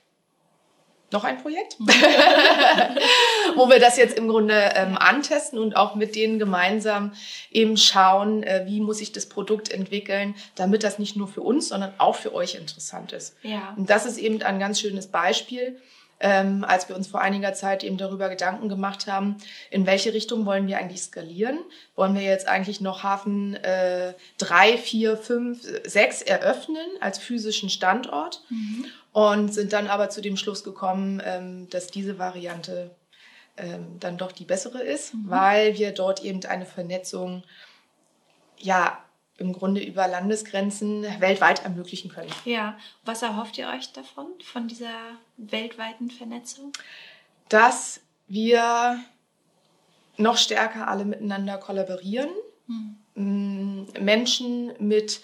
[1.12, 1.76] noch ein Projekt,
[3.56, 7.12] wo wir das jetzt im Grunde ähm, antesten und auch mit denen gemeinsam
[7.50, 11.68] eben schauen, äh, wie muss sich das Produkt entwickeln, damit das nicht nur für uns,
[11.68, 13.36] sondern auch für euch interessant ist.
[13.42, 13.74] Ja.
[13.76, 15.78] Und das ist eben ein ganz schönes Beispiel,
[16.18, 19.36] ähm, als wir uns vor einiger Zeit eben darüber Gedanken gemacht haben,
[19.70, 21.58] in welche Richtung wollen wir eigentlich skalieren?
[21.94, 28.42] Wollen wir jetzt eigentlich noch Hafen äh, drei, vier, fünf, sechs eröffnen als physischen Standort?
[28.48, 28.86] Mhm
[29.16, 32.94] und sind dann aber zu dem Schluss gekommen, ähm, dass diese Variante
[33.56, 35.30] ähm, dann doch die bessere ist, mhm.
[35.30, 37.42] weil wir dort eben eine Vernetzung
[38.58, 39.02] ja
[39.38, 42.30] im Grunde über Landesgrenzen weltweit ermöglichen können.
[42.44, 44.92] Ja, was erhofft ihr euch davon, von dieser
[45.38, 46.72] weltweiten Vernetzung?
[47.48, 49.02] Dass wir
[50.18, 52.28] noch stärker alle miteinander kollaborieren,
[52.66, 53.86] mhm.
[53.98, 55.22] Menschen mit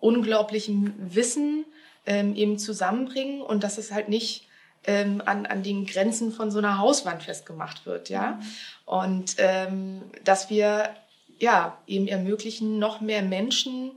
[0.00, 1.66] unglaublichem Wissen
[2.08, 4.48] ähm, eben zusammenbringen und dass es halt nicht
[4.84, 8.32] ähm, an, an den Grenzen von so einer Hauswand festgemacht wird, ja.
[8.32, 8.42] Mhm.
[8.86, 10.96] Und ähm, dass wir
[11.38, 13.92] ja eben ermöglichen, noch mehr Menschen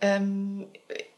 [0.00, 0.66] ähm,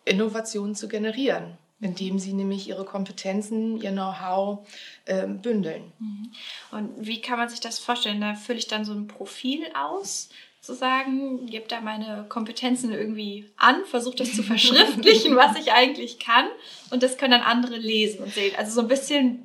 [0.04, 4.66] Innovationen zu generieren, indem sie nämlich ihre Kompetenzen, ihr Know-how
[5.06, 5.92] ähm, bündeln.
[6.00, 6.32] Mhm.
[6.72, 8.20] Und wie kann man sich das vorstellen?
[8.20, 10.28] Da fülle ich dann so ein Profil aus
[10.62, 16.20] zu sagen, gebe da meine Kompetenzen irgendwie an, versuche das zu verschriftlichen, was ich eigentlich
[16.20, 16.46] kann
[16.90, 18.54] und das können dann andere lesen und sehen.
[18.56, 19.42] Also so ein bisschen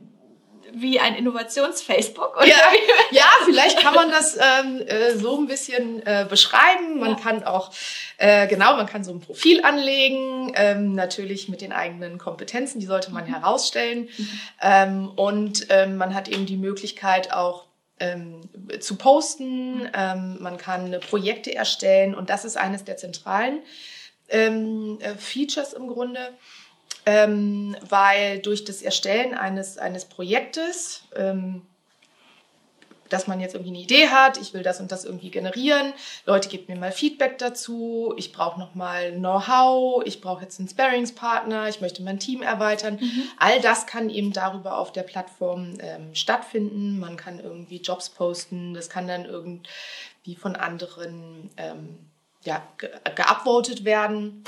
[0.74, 2.38] wie ein Innovations-Facebook.
[2.46, 2.56] Ja,
[3.12, 7.00] ja, vielleicht kann man das ähm, äh, so ein bisschen äh, beschreiben.
[7.00, 7.16] Man ja.
[7.16, 7.72] kann auch,
[8.18, 12.86] äh, genau, man kann so ein Profil anlegen, ähm, natürlich mit den eigenen Kompetenzen, die
[12.86, 13.34] sollte man mhm.
[13.34, 14.10] herausstellen.
[14.18, 14.40] Mhm.
[14.62, 17.67] Ähm, und ähm, man hat eben die Möglichkeit auch
[18.00, 18.42] ähm,
[18.80, 23.60] zu posten, ähm, man kann Projekte erstellen und das ist eines der zentralen
[24.30, 26.34] ähm, äh, Features im Grunde,
[27.06, 31.62] ähm, weil durch das Erstellen eines, eines Projektes ähm,
[33.10, 35.94] dass man jetzt irgendwie eine Idee hat, ich will das und das irgendwie generieren,
[36.26, 41.70] Leute gebt mir mal Feedback dazu, ich brauche nochmal Know-how, ich brauche jetzt einen Sparringspartner,
[41.70, 42.98] ich möchte mein Team erweitern.
[43.02, 43.24] Mhm.
[43.38, 47.00] All das kann eben darüber auf der Plattform ähm, stattfinden.
[47.00, 51.98] Man kann irgendwie Jobs posten, das kann dann irgendwie von anderen ähm,
[52.44, 52.62] ja,
[53.16, 54.44] geupvotet werden.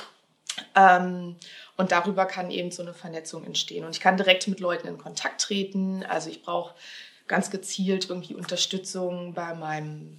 [0.76, 1.36] Ähm,
[1.78, 3.86] und darüber kann eben so eine Vernetzung entstehen.
[3.86, 6.04] Und ich kann direkt mit Leuten in Kontakt treten.
[6.04, 6.74] Also ich brauche
[7.30, 10.18] ganz gezielt irgendwie Unterstützung bei meinem,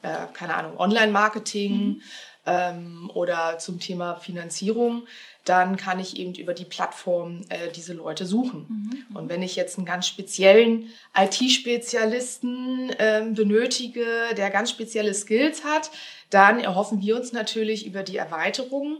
[0.00, 2.02] äh, keine Ahnung, Online-Marketing mhm.
[2.46, 5.06] ähm, oder zum Thema Finanzierung,
[5.44, 8.66] dann kann ich eben über die Plattform äh, diese Leute suchen.
[9.10, 9.16] Mhm.
[9.16, 14.06] Und wenn ich jetzt einen ganz speziellen IT-Spezialisten ähm, benötige,
[14.36, 15.90] der ganz spezielle Skills hat,
[16.30, 18.98] dann erhoffen wir uns natürlich über die Erweiterung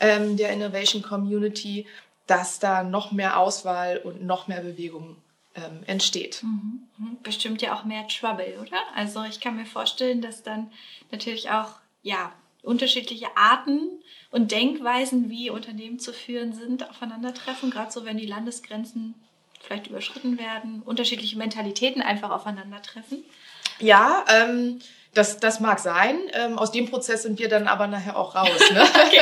[0.00, 1.86] ähm, der Innovation Community,
[2.26, 5.16] dass da noch mehr Auswahl und noch mehr Bewegung
[5.54, 6.42] ähm, entsteht.
[6.42, 6.82] Mhm.
[6.98, 7.16] mhm.
[7.22, 8.78] Bestimmt ja auch mehr Trouble, oder?
[8.94, 10.70] Also ich kann mir vorstellen, dass dann
[11.10, 12.32] natürlich auch ja
[12.62, 13.80] unterschiedliche Arten
[14.30, 17.70] und Denkweisen, wie Unternehmen zu führen sind, aufeinandertreffen.
[17.70, 19.14] Gerade so, wenn die Landesgrenzen
[19.60, 23.24] vielleicht überschritten werden, unterschiedliche Mentalitäten einfach aufeinandertreffen.
[23.78, 24.80] Ja, ähm,
[25.14, 26.16] das, das mag sein.
[26.32, 28.48] Ähm, aus dem Prozess sind wir dann aber nachher auch raus.
[28.72, 28.80] Ne?
[28.80, 29.20] okay.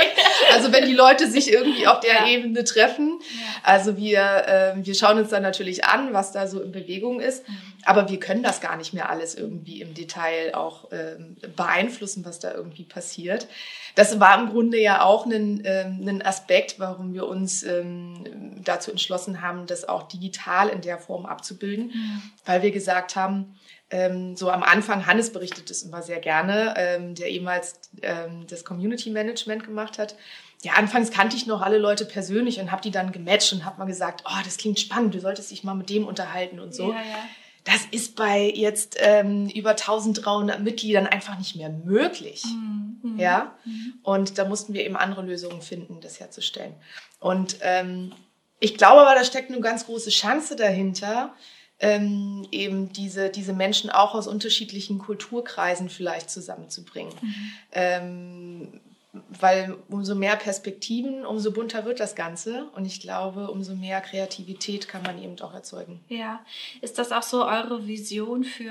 [0.53, 2.27] Also wenn die Leute sich irgendwie auf der ja.
[2.29, 3.19] Ebene treffen.
[3.21, 3.47] Ja.
[3.65, 7.49] Also wir, äh, wir schauen uns dann natürlich an, was da so in Bewegung ist.
[7.49, 7.57] Mhm.
[7.85, 12.39] Aber wir können das gar nicht mehr alles irgendwie im Detail auch ähm, beeinflussen, was
[12.39, 13.49] da irgendwie passiert.
[13.97, 18.93] Das war im Grunde ja auch ein, ähm, ein Aspekt, warum wir uns ähm, dazu
[18.93, 22.23] entschlossen haben, das auch digital in der Form abzubilden, mhm.
[22.45, 23.57] weil wir gesagt haben,
[23.91, 28.65] ähm, so am Anfang, Hannes berichtet das immer sehr gerne, ähm, der ehemals ähm, das
[28.65, 30.15] Community Management gemacht hat.
[30.63, 33.79] Ja, anfangs kannte ich noch alle Leute persönlich und habe die dann gematcht und habe
[33.79, 36.93] mal gesagt, oh, das klingt spannend, du solltest dich mal mit dem unterhalten und so.
[36.93, 37.19] Ja, ja.
[37.65, 42.45] Das ist bei jetzt ähm, über 1300 Mitgliedern einfach nicht mehr möglich.
[42.45, 43.01] Mhm.
[43.03, 43.19] mhm.
[43.19, 43.95] Ja, mhm.
[44.03, 46.75] und da mussten wir eben andere Lösungen finden, das herzustellen.
[47.19, 48.13] Und ähm,
[48.61, 51.35] ich glaube aber, da steckt eine ganz große Chance dahinter,
[51.81, 57.15] ähm, eben diese, diese Menschen auch aus unterschiedlichen Kulturkreisen vielleicht zusammenzubringen.
[57.21, 57.53] Mhm.
[57.73, 58.81] Ähm,
[59.13, 62.67] weil umso mehr Perspektiven, umso bunter wird das Ganze.
[62.77, 66.01] Und ich glaube, umso mehr Kreativität kann man eben auch erzeugen.
[66.09, 66.45] Ja,
[66.81, 68.71] ist das auch so eure Vision für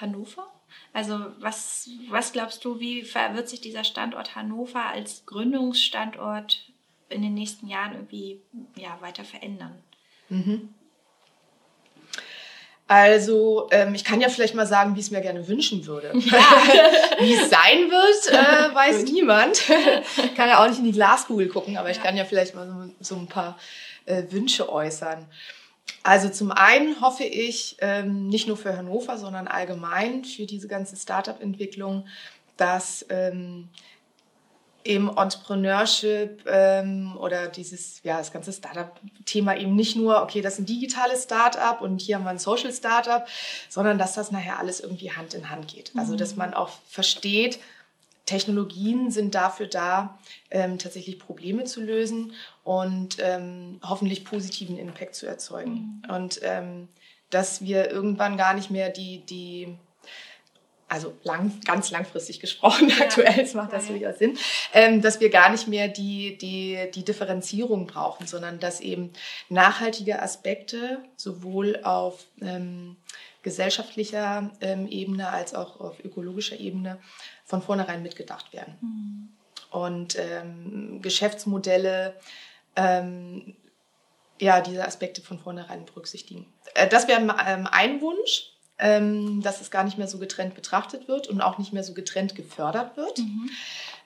[0.00, 0.46] Hannover?
[0.92, 3.02] Also was, was glaubst du, wie
[3.32, 6.70] wird sich dieser Standort Hannover als Gründungsstandort
[7.08, 8.40] in den nächsten Jahren irgendwie
[8.76, 9.78] ja, weiter verändern?
[10.28, 10.68] Mhm.
[12.88, 16.10] Also ähm, ich kann ja vielleicht mal sagen, wie ich es mir gerne wünschen würde.
[16.14, 16.38] Ja.
[17.20, 19.62] wie es sein wird, äh, weiß niemand.
[20.34, 21.94] kann ja auch nicht in die Glaskugel gucken, aber ja.
[21.94, 23.58] ich kann ja vielleicht mal so, so ein paar
[24.06, 25.26] äh, Wünsche äußern.
[26.02, 30.96] Also zum einen hoffe ich, ähm, nicht nur für Hannover, sondern allgemein für diese ganze
[30.96, 32.06] Startup-Entwicklung,
[32.56, 33.68] dass ähm,
[34.88, 40.60] eben Entrepreneurship ähm, oder dieses, ja, das ganze Startup-Thema eben nicht nur, okay, das ist
[40.60, 43.26] ein digitales Startup und hier haben wir ein Social Startup,
[43.68, 45.92] sondern dass das nachher alles irgendwie Hand in Hand geht.
[45.96, 46.38] Also, dass mhm.
[46.38, 47.60] man auch versteht,
[48.24, 50.18] Technologien sind dafür da,
[50.50, 52.32] ähm, tatsächlich Probleme zu lösen
[52.64, 56.02] und ähm, hoffentlich positiven Impact zu erzeugen.
[56.06, 56.14] Mhm.
[56.14, 56.88] Und ähm,
[57.30, 59.76] dass wir irgendwann gar nicht mehr die, die
[60.88, 63.04] also lang, ganz langfristig gesprochen, ja.
[63.04, 64.38] aktuell macht das durchaus Sinn,
[64.72, 69.12] ähm, dass wir gar nicht mehr die, die, die Differenzierung brauchen, sondern dass eben
[69.48, 72.96] nachhaltige Aspekte sowohl auf ähm,
[73.42, 76.98] gesellschaftlicher ähm, Ebene als auch auf ökologischer Ebene
[77.44, 78.76] von vornherein mitgedacht werden.
[78.80, 79.28] Mhm.
[79.70, 82.14] Und ähm, Geschäftsmodelle,
[82.76, 83.56] ähm,
[84.40, 86.46] ja, diese Aspekte von vornherein berücksichtigen.
[86.74, 91.08] Äh, das wäre ähm, ein Wunsch ähm, dass es gar nicht mehr so getrennt betrachtet
[91.08, 93.18] wird und auch nicht mehr so getrennt gefördert wird.
[93.18, 93.50] Mhm.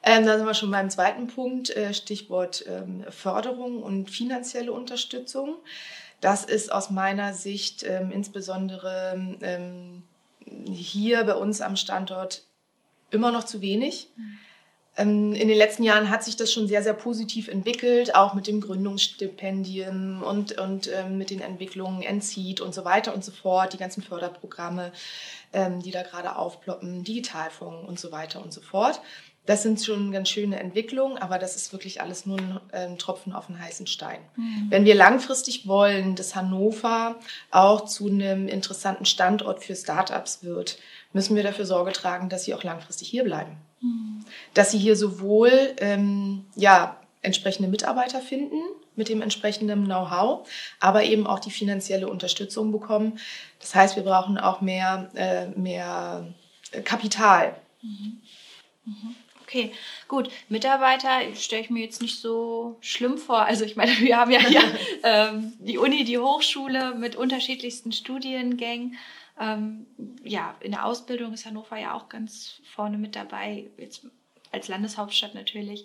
[0.03, 5.57] Ähm, da sind wir schon beim zweiten Punkt, äh, Stichwort ähm, Förderung und finanzielle Unterstützung.
[6.21, 10.03] Das ist aus meiner Sicht ähm, insbesondere ähm,
[10.67, 12.43] hier bei uns am Standort
[13.11, 14.09] immer noch zu wenig.
[14.17, 14.39] Mhm.
[14.97, 18.47] Ähm, in den letzten Jahren hat sich das schon sehr, sehr positiv entwickelt, auch mit
[18.47, 23.73] dem Gründungsstipendien und, und ähm, mit den Entwicklungen NCEAT und so weiter und so fort,
[23.73, 24.93] die ganzen Förderprogramme,
[25.55, 29.01] ähm, die da gerade aufploppen, Digitalfonds und so weiter und so fort.
[29.45, 33.33] Das sind schon ganz schöne Entwicklungen, aber das ist wirklich alles nur ein, ein Tropfen
[33.33, 34.21] auf den heißen Stein.
[34.37, 34.67] Mhm.
[34.69, 37.17] Wenn wir langfristig wollen, dass Hannover
[37.51, 40.79] auch zu einem interessanten Standort für Startups wird,
[41.13, 43.57] müssen wir dafür Sorge tragen, dass sie auch langfristig hier bleiben.
[43.81, 44.25] Mhm.
[44.55, 48.61] Dass sie hier sowohl ähm, ja, entsprechende Mitarbeiter finden
[48.95, 53.19] mit dem entsprechenden Know-how, aber eben auch die finanzielle Unterstützung bekommen.
[53.59, 56.33] Das heißt, wir brauchen auch mehr, äh, mehr
[56.85, 57.57] Kapital.
[57.81, 58.21] Mhm.
[59.53, 59.71] Okay,
[60.09, 60.31] gut.
[60.49, 63.43] Mitarbeiter stelle ich mir jetzt nicht so schlimm vor.
[63.43, 64.63] Also ich meine, wir haben ja hier
[65.03, 68.97] ähm, die Uni, die Hochschule mit unterschiedlichsten Studiengängen.
[69.39, 69.87] Ähm,
[70.25, 74.07] ja, in der Ausbildung ist Hannover ja auch ganz vorne mit dabei, jetzt
[74.53, 75.85] als Landeshauptstadt natürlich.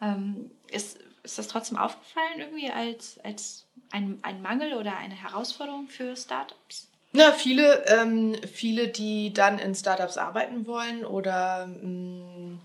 [0.00, 5.86] Ähm, ist, ist das trotzdem aufgefallen irgendwie als, als ein, ein Mangel oder eine Herausforderung
[5.88, 6.88] für Startups?
[7.12, 12.60] Na, viele, ähm, viele, die dann in Startups arbeiten wollen oder mh, mh, mm,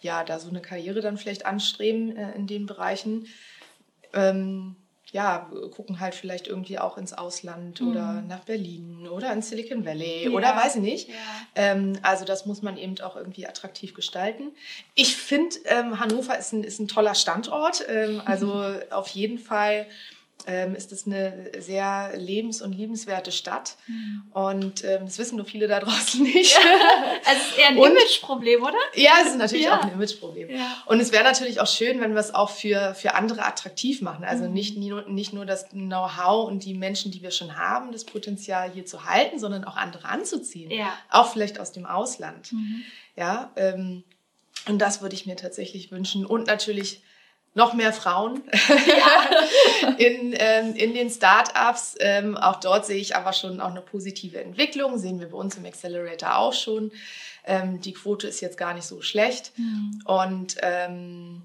[0.00, 3.26] ja, da so eine Karriere dann vielleicht anstreben äh, in den Bereichen,
[4.12, 4.76] ähm,
[5.12, 7.88] ja, gucken halt vielleicht irgendwie auch ins Ausland mhm.
[7.88, 10.30] oder nach Berlin oder ins Silicon Valley ja.
[10.30, 11.08] oder weiß ich nicht.
[11.08, 11.14] Ja.
[11.54, 14.50] Ähm, also das muss man eben auch irgendwie attraktiv gestalten.
[14.94, 17.84] Ich finde, ähm, Hannover ist ein, ist ein toller Standort.
[17.88, 18.80] Ähm, also mhm.
[18.90, 19.86] auf jeden Fall
[20.46, 23.76] ähm, ist es eine sehr lebens- und liebenswerte Stadt.
[23.86, 24.22] Mhm.
[24.32, 26.54] Und ähm, das wissen nur viele da draußen nicht.
[26.54, 26.60] Ja.
[27.24, 28.78] Also es ist eher ein Imageproblem, oder?
[28.94, 29.78] Ja, es ist natürlich ja.
[29.78, 30.50] auch ein Imageproblem.
[30.50, 30.82] Ja.
[30.86, 34.24] Und es wäre natürlich auch schön, wenn wir es auch für, für andere attraktiv machen.
[34.24, 34.52] Also mhm.
[34.52, 38.86] nicht, nicht nur das Know-how und die Menschen, die wir schon haben, das Potenzial hier
[38.86, 40.70] zu halten, sondern auch andere anzuziehen.
[41.10, 42.52] Auch vielleicht aus dem Ausland.
[42.52, 42.82] Mhm.
[43.16, 44.04] Ja, ähm,
[44.68, 46.26] und das würde ich mir tatsächlich wünschen.
[46.26, 47.02] Und natürlich
[47.56, 49.90] noch mehr Frauen ja.
[49.96, 51.96] in, ähm, in den Startups.
[51.98, 54.98] Ähm, auch dort sehe ich aber schon auch eine positive Entwicklung.
[54.98, 56.92] Sehen wir bei uns im Accelerator auch schon.
[57.46, 59.52] Ähm, die Quote ist jetzt gar nicht so schlecht.
[59.56, 60.02] Mhm.
[60.04, 61.42] Und ähm,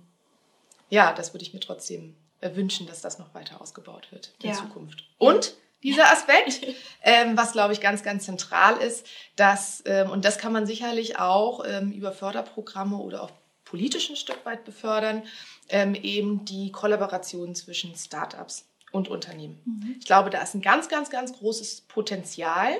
[0.89, 4.55] ja, das würde ich mir trotzdem wünschen, dass das noch weiter ausgebaut wird in ja.
[4.55, 5.05] Zukunft.
[5.17, 6.61] Und dieser Aspekt,
[7.03, 9.07] ähm, was glaube ich ganz, ganz zentral ist,
[9.37, 13.31] dass, ähm, und das kann man sicherlich auch ähm, über Förderprogramme oder auch
[13.63, 15.23] politisch ein Stück weit befördern,
[15.71, 19.59] ähm, eben die Kollaboration zwischen Startups und Unternehmen.
[19.65, 19.95] Mhm.
[19.99, 22.71] Ich glaube, da ist ein ganz, ganz, ganz großes Potenzial.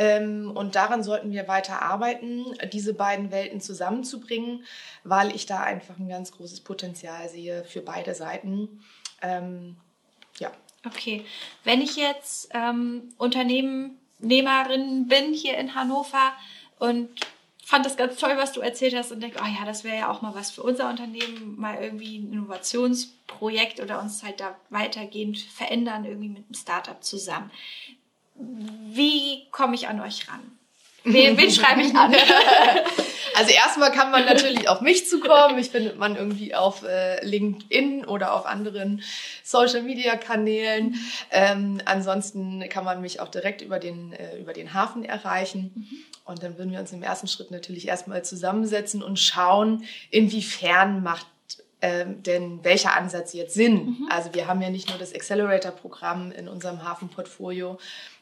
[0.00, 4.64] Ähm, und daran sollten wir weiter arbeiten, diese beiden Welten zusammenzubringen,
[5.02, 8.80] weil ich da einfach ein ganz großes Potenzial sehe für beide Seiten.
[9.22, 9.76] Ähm,
[10.38, 10.52] ja.
[10.86, 11.24] Okay,
[11.64, 16.32] wenn ich jetzt ähm, Unternehmerin bin hier in Hannover
[16.78, 17.08] und
[17.68, 20.10] fand das ganz toll, was du erzählt hast und denke, oh ja, das wäre ja
[20.10, 25.38] auch mal was für unser Unternehmen, mal irgendwie ein Innovationsprojekt oder uns halt da weitergehend
[25.38, 27.50] verändern, irgendwie mit einem Startup zusammen.
[28.36, 30.40] Wie komme ich an euch ran?
[31.04, 32.14] Wen, wen schreibe ich an?
[33.34, 35.54] Also erstmal kann man natürlich auf mich zukommen.
[35.54, 39.00] Mich findet man irgendwie auf äh, LinkedIn oder auf anderen
[39.44, 40.96] Social-Media-Kanälen.
[41.30, 45.70] Ähm, ansonsten kann man mich auch direkt über den, äh, über den Hafen erreichen.
[45.76, 46.04] Mhm.
[46.28, 51.26] Und dann würden wir uns im ersten Schritt natürlich erstmal zusammensetzen und schauen, inwiefern macht
[51.80, 53.74] ähm, denn welcher Ansatz jetzt Sinn?
[53.86, 54.08] Mhm.
[54.10, 57.78] Also wir haben ja nicht nur das Accelerator-Programm in unserem Hafenportfolio,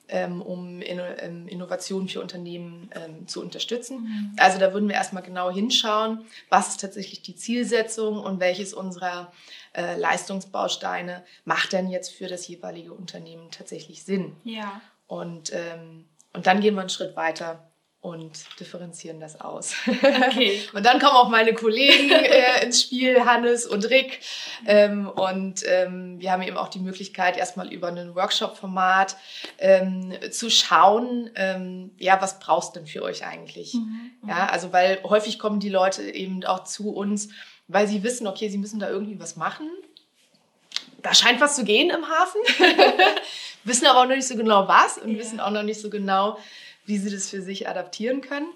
[0.09, 4.03] ähm, um in, ähm, Innovationen für Unternehmen ähm, zu unterstützen.
[4.03, 4.37] Mhm.
[4.39, 9.33] Also da würden wir erstmal genau hinschauen, was ist tatsächlich die Zielsetzung und welches unserer
[9.73, 14.37] äh, Leistungsbausteine macht denn jetzt für das jeweilige Unternehmen tatsächlich Sinn.
[14.45, 14.81] Ja.
[15.09, 16.05] Und, ähm,
[16.35, 17.66] und dann gehen wir einen Schritt weiter
[18.07, 19.75] und differenzieren das aus.
[19.89, 20.63] Okay.
[20.75, 24.21] und dann kommen auch meine Kollegen äh, ins Spiel, Hannes und Rick.
[24.65, 29.17] Ähm, und ähm, wir haben eben auch die Möglichkeit, erstmal über ein Workshop-Format
[29.59, 33.75] ähm, zu schauen, ähm, ja, was brauchst du denn für euch eigentlich?
[33.75, 34.13] Mhm.
[34.29, 37.31] Ja, also weil häufig kommen die Leute eben auch zu uns,
[37.67, 39.69] weil sie wissen, okay, sie müssen da irgendwie was machen.
[41.03, 42.41] Da scheint was zu gehen im Hafen,
[43.65, 45.19] wissen aber auch noch nicht so genau was und ja.
[45.19, 46.39] wissen auch noch nicht so genau,
[46.87, 48.49] wie sie das für sich adaptieren können.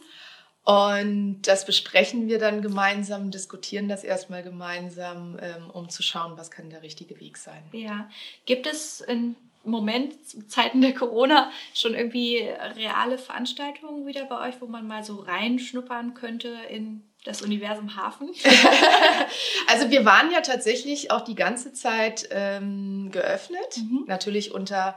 [0.64, 6.51] Und das besprechen wir dann gemeinsam, diskutieren das erstmal gemeinsam, ähm, um zu schauen, was
[6.51, 7.62] kann der richtige Weg sein.
[7.72, 8.09] Ja,
[8.45, 10.14] gibt es im Moment,
[10.51, 16.14] Zeiten der Corona, schon irgendwie reale Veranstaltungen wieder bei euch, wo man mal so reinschnuppern
[16.14, 18.31] könnte in das Universum Hafen?
[19.68, 24.05] also wir waren ja tatsächlich auch die ganze Zeit ähm, geöffnet, mhm.
[24.07, 24.97] natürlich unter,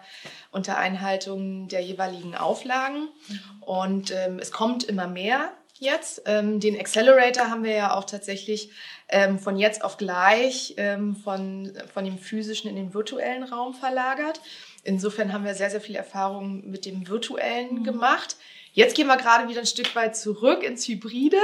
[0.52, 3.10] unter Einhaltung der jeweiligen Auflagen.
[3.28, 3.40] Mhm.
[3.62, 6.24] Und ähm, es kommt immer mehr jetzt.
[6.26, 8.72] Ähm, den Accelerator haben wir ja auch tatsächlich
[9.10, 14.42] ähm, von jetzt auf gleich ähm, von, von dem physischen in den virtuellen Raum verlagert.
[14.84, 17.84] Insofern haben wir sehr, sehr viel Erfahrung mit dem virtuellen mhm.
[17.84, 18.38] gemacht.
[18.76, 21.38] Jetzt gehen wir gerade wieder ein Stück weit zurück ins Hybride.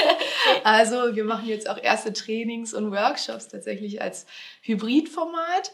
[0.64, 4.26] also wir machen jetzt auch erste Trainings und Workshops tatsächlich als
[4.62, 5.70] Hybridformat.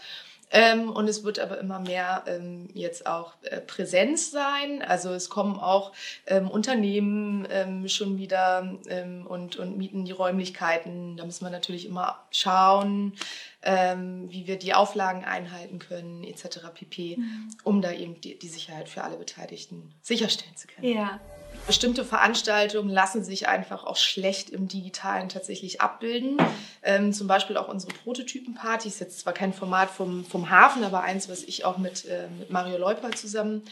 [0.50, 4.82] Ähm, und es wird aber immer mehr ähm, jetzt auch äh, Präsenz sein.
[4.82, 5.92] Also es kommen auch
[6.26, 11.16] ähm, Unternehmen ähm, schon wieder ähm, und, und mieten die Räumlichkeiten.
[11.16, 13.14] Da müssen wir natürlich immer schauen,
[13.62, 16.58] ähm, wie wir die Auflagen einhalten können, etc.
[16.74, 17.50] pp., mhm.
[17.62, 20.88] um da eben die, die Sicherheit für alle Beteiligten sicherstellen zu können.
[20.88, 21.20] Ja.
[21.66, 26.36] Bestimmte Veranstaltungen lassen sich einfach auch schlecht im Digitalen tatsächlich abbilden.
[26.82, 31.28] Ähm, zum Beispiel auch unsere Prototypenpartys, jetzt zwar kein Format vom, vom Hafen, aber eins,
[31.28, 33.62] was ich auch mit, äh, mit Mario Leuper zusammen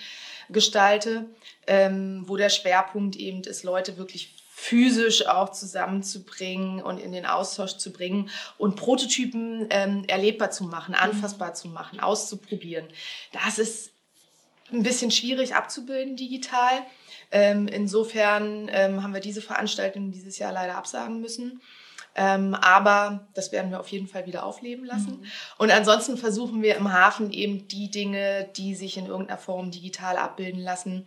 [0.48, 1.26] gestalte,
[1.66, 7.76] ähm, wo der Schwerpunkt eben ist, Leute wirklich physisch auch zusammenzubringen und in den Austausch
[7.76, 11.00] zu bringen und Prototypen ähm, erlebbar zu machen, mhm.
[11.00, 12.86] anfassbar zu machen, auszuprobieren.
[13.32, 13.92] Das ist
[14.72, 16.82] ein bisschen schwierig abzubilden digital.
[17.30, 21.60] Ähm, insofern ähm, haben wir diese Veranstaltung dieses Jahr leider absagen müssen.
[22.14, 25.20] Ähm, aber das werden wir auf jeden Fall wieder aufleben lassen.
[25.20, 25.26] Mhm.
[25.58, 30.16] Und ansonsten versuchen wir im Hafen eben die Dinge, die sich in irgendeiner Form digital
[30.16, 31.06] abbilden lassen,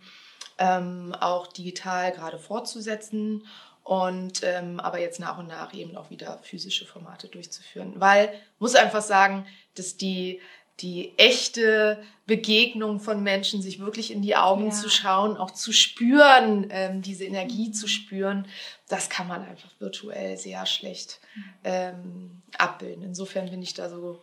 [0.58, 3.44] ähm, auch digital gerade fortzusetzen
[3.84, 7.94] und ähm, aber jetzt nach und nach eben auch wieder physische Formate durchzuführen.
[7.96, 9.44] Weil, muss einfach sagen,
[9.74, 10.40] dass die,
[10.82, 14.70] die echte Begegnung von Menschen, sich wirklich in die Augen ja.
[14.70, 17.74] zu schauen, auch zu spüren, ähm, diese Energie mhm.
[17.74, 18.46] zu spüren,
[18.88, 21.44] das kann man einfach virtuell sehr schlecht mhm.
[21.64, 23.02] ähm, abbilden.
[23.02, 24.20] Insofern bin ich da so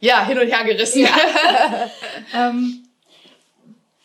[0.00, 1.02] ja, hin und her gerissen.
[1.02, 1.90] Ja.
[2.34, 2.86] ähm,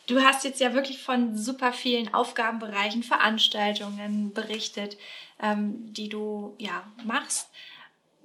[0.06, 4.96] Du hast jetzt ja wirklich von super vielen Aufgabenbereichen, Veranstaltungen berichtet,
[5.42, 7.50] ähm, die du ja machst.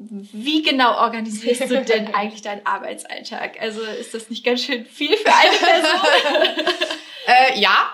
[0.10, 3.62] Wie genau organisierst du denn eigentlich deinen Arbeitsalltag?
[3.62, 6.78] Also ist das nicht ganz schön viel für eine Person?
[7.28, 7.94] Äh, ja,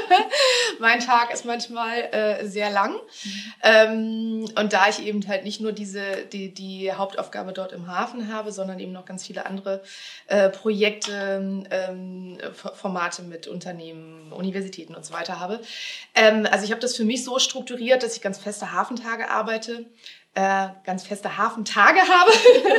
[0.78, 2.92] mein Tag ist manchmal äh, sehr lang.
[2.92, 3.52] Mhm.
[3.62, 8.32] Ähm, und da ich eben halt nicht nur diese, die, die Hauptaufgabe dort im Hafen
[8.32, 9.82] habe, sondern eben noch ganz viele andere
[10.28, 15.60] äh, Projekte, ähm, Formate mit Unternehmen, Universitäten und so weiter habe.
[16.14, 19.86] Ähm, also ich habe das für mich so strukturiert, dass ich ganz feste Hafentage arbeite
[20.36, 22.30] äh, ganz feste Hafentage habe,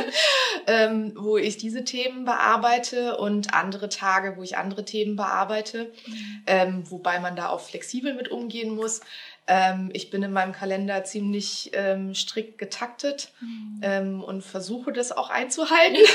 [0.68, 6.42] ähm, wo ich diese Themen bearbeite und andere Tage, wo ich andere Themen bearbeite, mhm.
[6.46, 9.00] ähm, wobei man da auch flexibel mit umgehen muss.
[9.48, 13.80] Ähm, ich bin in meinem Kalender ziemlich ähm, strikt getaktet mhm.
[13.82, 15.98] ähm, und versuche das auch einzuhalten.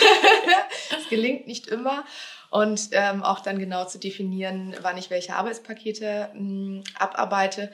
[0.98, 2.06] Es gelingt nicht immer.
[2.52, 7.72] Und ähm, auch dann genau zu definieren, wann ich welche Arbeitspakete mh, hm, abarbeite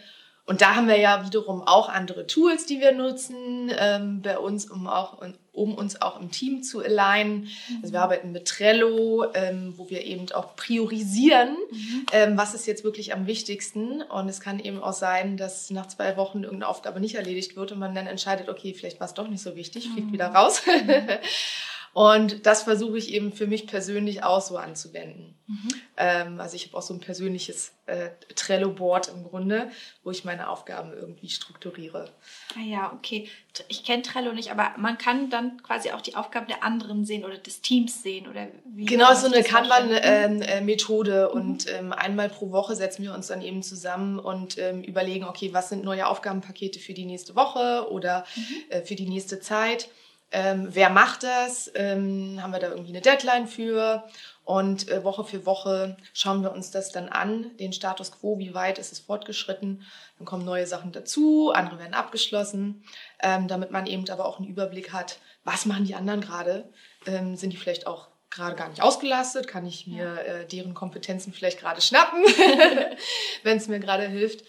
[0.49, 4.65] und da haben wir ja wiederum auch andere Tools, die wir nutzen ähm, bei uns,
[4.65, 5.19] um, auch,
[5.51, 7.41] um uns auch im Team zu alignen.
[7.41, 7.79] Mhm.
[7.83, 12.05] Also wir arbeiten mit Trello, ähm, wo wir eben auch priorisieren, mhm.
[12.13, 14.01] ähm, was ist jetzt wirklich am wichtigsten.
[14.01, 17.71] Und es kann eben auch sein, dass nach zwei Wochen irgendeine Aufgabe nicht erledigt wird
[17.71, 20.13] und man dann entscheidet, okay, vielleicht war es doch nicht so wichtig, fliegt mhm.
[20.13, 20.63] wieder raus.
[21.93, 22.01] Mhm.
[22.01, 25.35] Und das versuche ich eben für mich persönlich auch so anzuwenden.
[25.49, 25.69] Mhm.
[25.97, 29.71] Ähm, also ich habe auch so ein persönliches äh, Trello-Board im Grunde,
[30.03, 32.11] wo ich meine Aufgaben irgendwie strukturiere.
[32.55, 33.27] Ah ja, okay.
[33.67, 37.25] Ich kenne Trello nicht, aber man kann dann quasi auch die Aufgaben der anderen sehen
[37.25, 38.85] oder des Teams sehen oder wie?
[38.85, 41.41] Genau, so eine Kanban-Methode mhm.
[41.41, 45.51] und ähm, einmal pro Woche setzen wir uns dann eben zusammen und ähm, überlegen, okay,
[45.51, 48.55] was sind neue Aufgabenpakete für die nächste Woche oder mhm.
[48.69, 49.89] äh, für die nächste Zeit.
[50.31, 51.71] Ähm, wer macht das?
[51.75, 54.03] Ähm, haben wir da irgendwie eine Deadline für?
[54.43, 58.53] Und äh, Woche für Woche schauen wir uns das dann an, den Status quo, wie
[58.55, 59.83] weit ist es fortgeschritten.
[60.17, 62.83] Dann kommen neue Sachen dazu, andere werden abgeschlossen,
[63.21, 66.67] ähm, damit man eben aber auch einen Überblick hat, was machen die anderen gerade.
[67.05, 69.47] Ähm, sind die vielleicht auch gerade gar nicht ausgelastet?
[69.47, 72.23] Kann ich mir äh, deren Kompetenzen vielleicht gerade schnappen,
[73.43, 74.43] wenn es mir gerade hilft?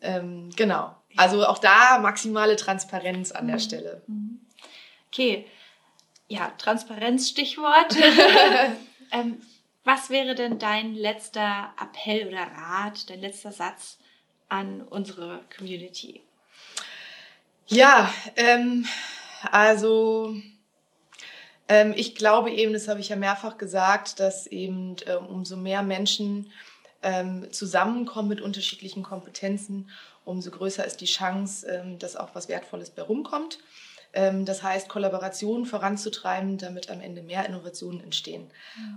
[0.00, 0.94] Ähm, genau.
[1.16, 3.60] Also auch da maximale Transparenz an der mhm.
[3.60, 4.02] Stelle.
[4.06, 4.31] Mhm.
[5.12, 5.44] Okay.
[6.28, 7.94] Ja, Transparenz, Stichwort.
[9.12, 9.42] ähm,
[9.84, 13.98] was wäre denn dein letzter Appell oder Rat, dein letzter Satz
[14.48, 16.22] an unsere Community?
[17.66, 18.86] Ja, ähm,
[19.50, 20.34] also
[21.68, 25.82] ähm, ich glaube eben, das habe ich ja mehrfach gesagt, dass eben äh, umso mehr
[25.82, 26.50] Menschen
[27.02, 29.90] ähm, zusammenkommen mit unterschiedlichen Kompetenzen,
[30.24, 33.58] umso größer ist die Chance, ähm, dass auch was Wertvolles bei rumkommt.
[34.12, 38.50] Ähm, das heißt, Kollaborationen voranzutreiben, damit am Ende mehr Innovationen entstehen.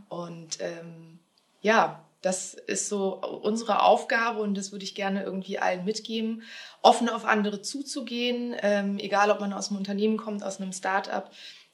[0.10, 1.20] Und ähm,
[1.62, 6.42] ja, das ist so unsere Aufgabe und das würde ich gerne irgendwie allen mitgeben,
[6.82, 11.32] offen auf andere zuzugehen, ähm, egal ob man aus einem Unternehmen kommt, aus einem Start-up.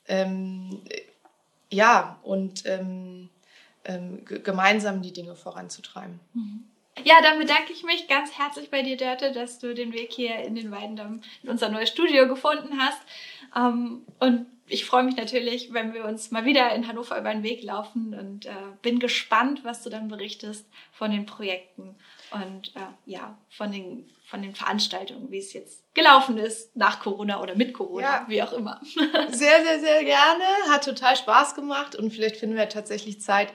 [0.08, 0.82] Ähm,
[1.70, 3.30] ja, und ähm,
[3.86, 6.20] ähm, gemeinsam die Dinge voranzutreiben.
[6.34, 6.66] Mhm.
[7.04, 10.36] Ja, dann bedanke ich mich ganz herzlich bei dir, Dörte, dass du den Weg hier
[10.38, 13.02] in den Weidendamm, in unser neues Studio gefunden hast.
[13.56, 17.44] Ähm, und ich freue mich natürlich, wenn wir uns mal wieder in Hannover über den
[17.44, 21.96] Weg laufen und äh, bin gespannt, was du dann berichtest von den Projekten
[22.32, 27.42] und äh, ja, von den, von den Veranstaltungen, wie es jetzt gelaufen ist, nach Corona
[27.42, 28.26] oder mit Corona, ja.
[28.30, 28.80] wie auch immer.
[29.30, 30.44] Sehr, sehr, sehr gerne.
[30.70, 33.50] Hat total Spaß gemacht und vielleicht finden wir tatsächlich Zeit,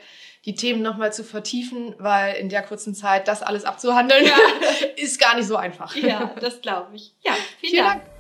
[0.47, 4.37] die Themen nochmal zu vertiefen, weil in der kurzen Zeit das alles abzuhandeln, ja.
[4.97, 5.95] ist gar nicht so einfach.
[5.97, 7.15] Ja, das glaube ich.
[7.23, 8.03] Ja, vielen, vielen Dank.
[8.05, 8.16] Dank.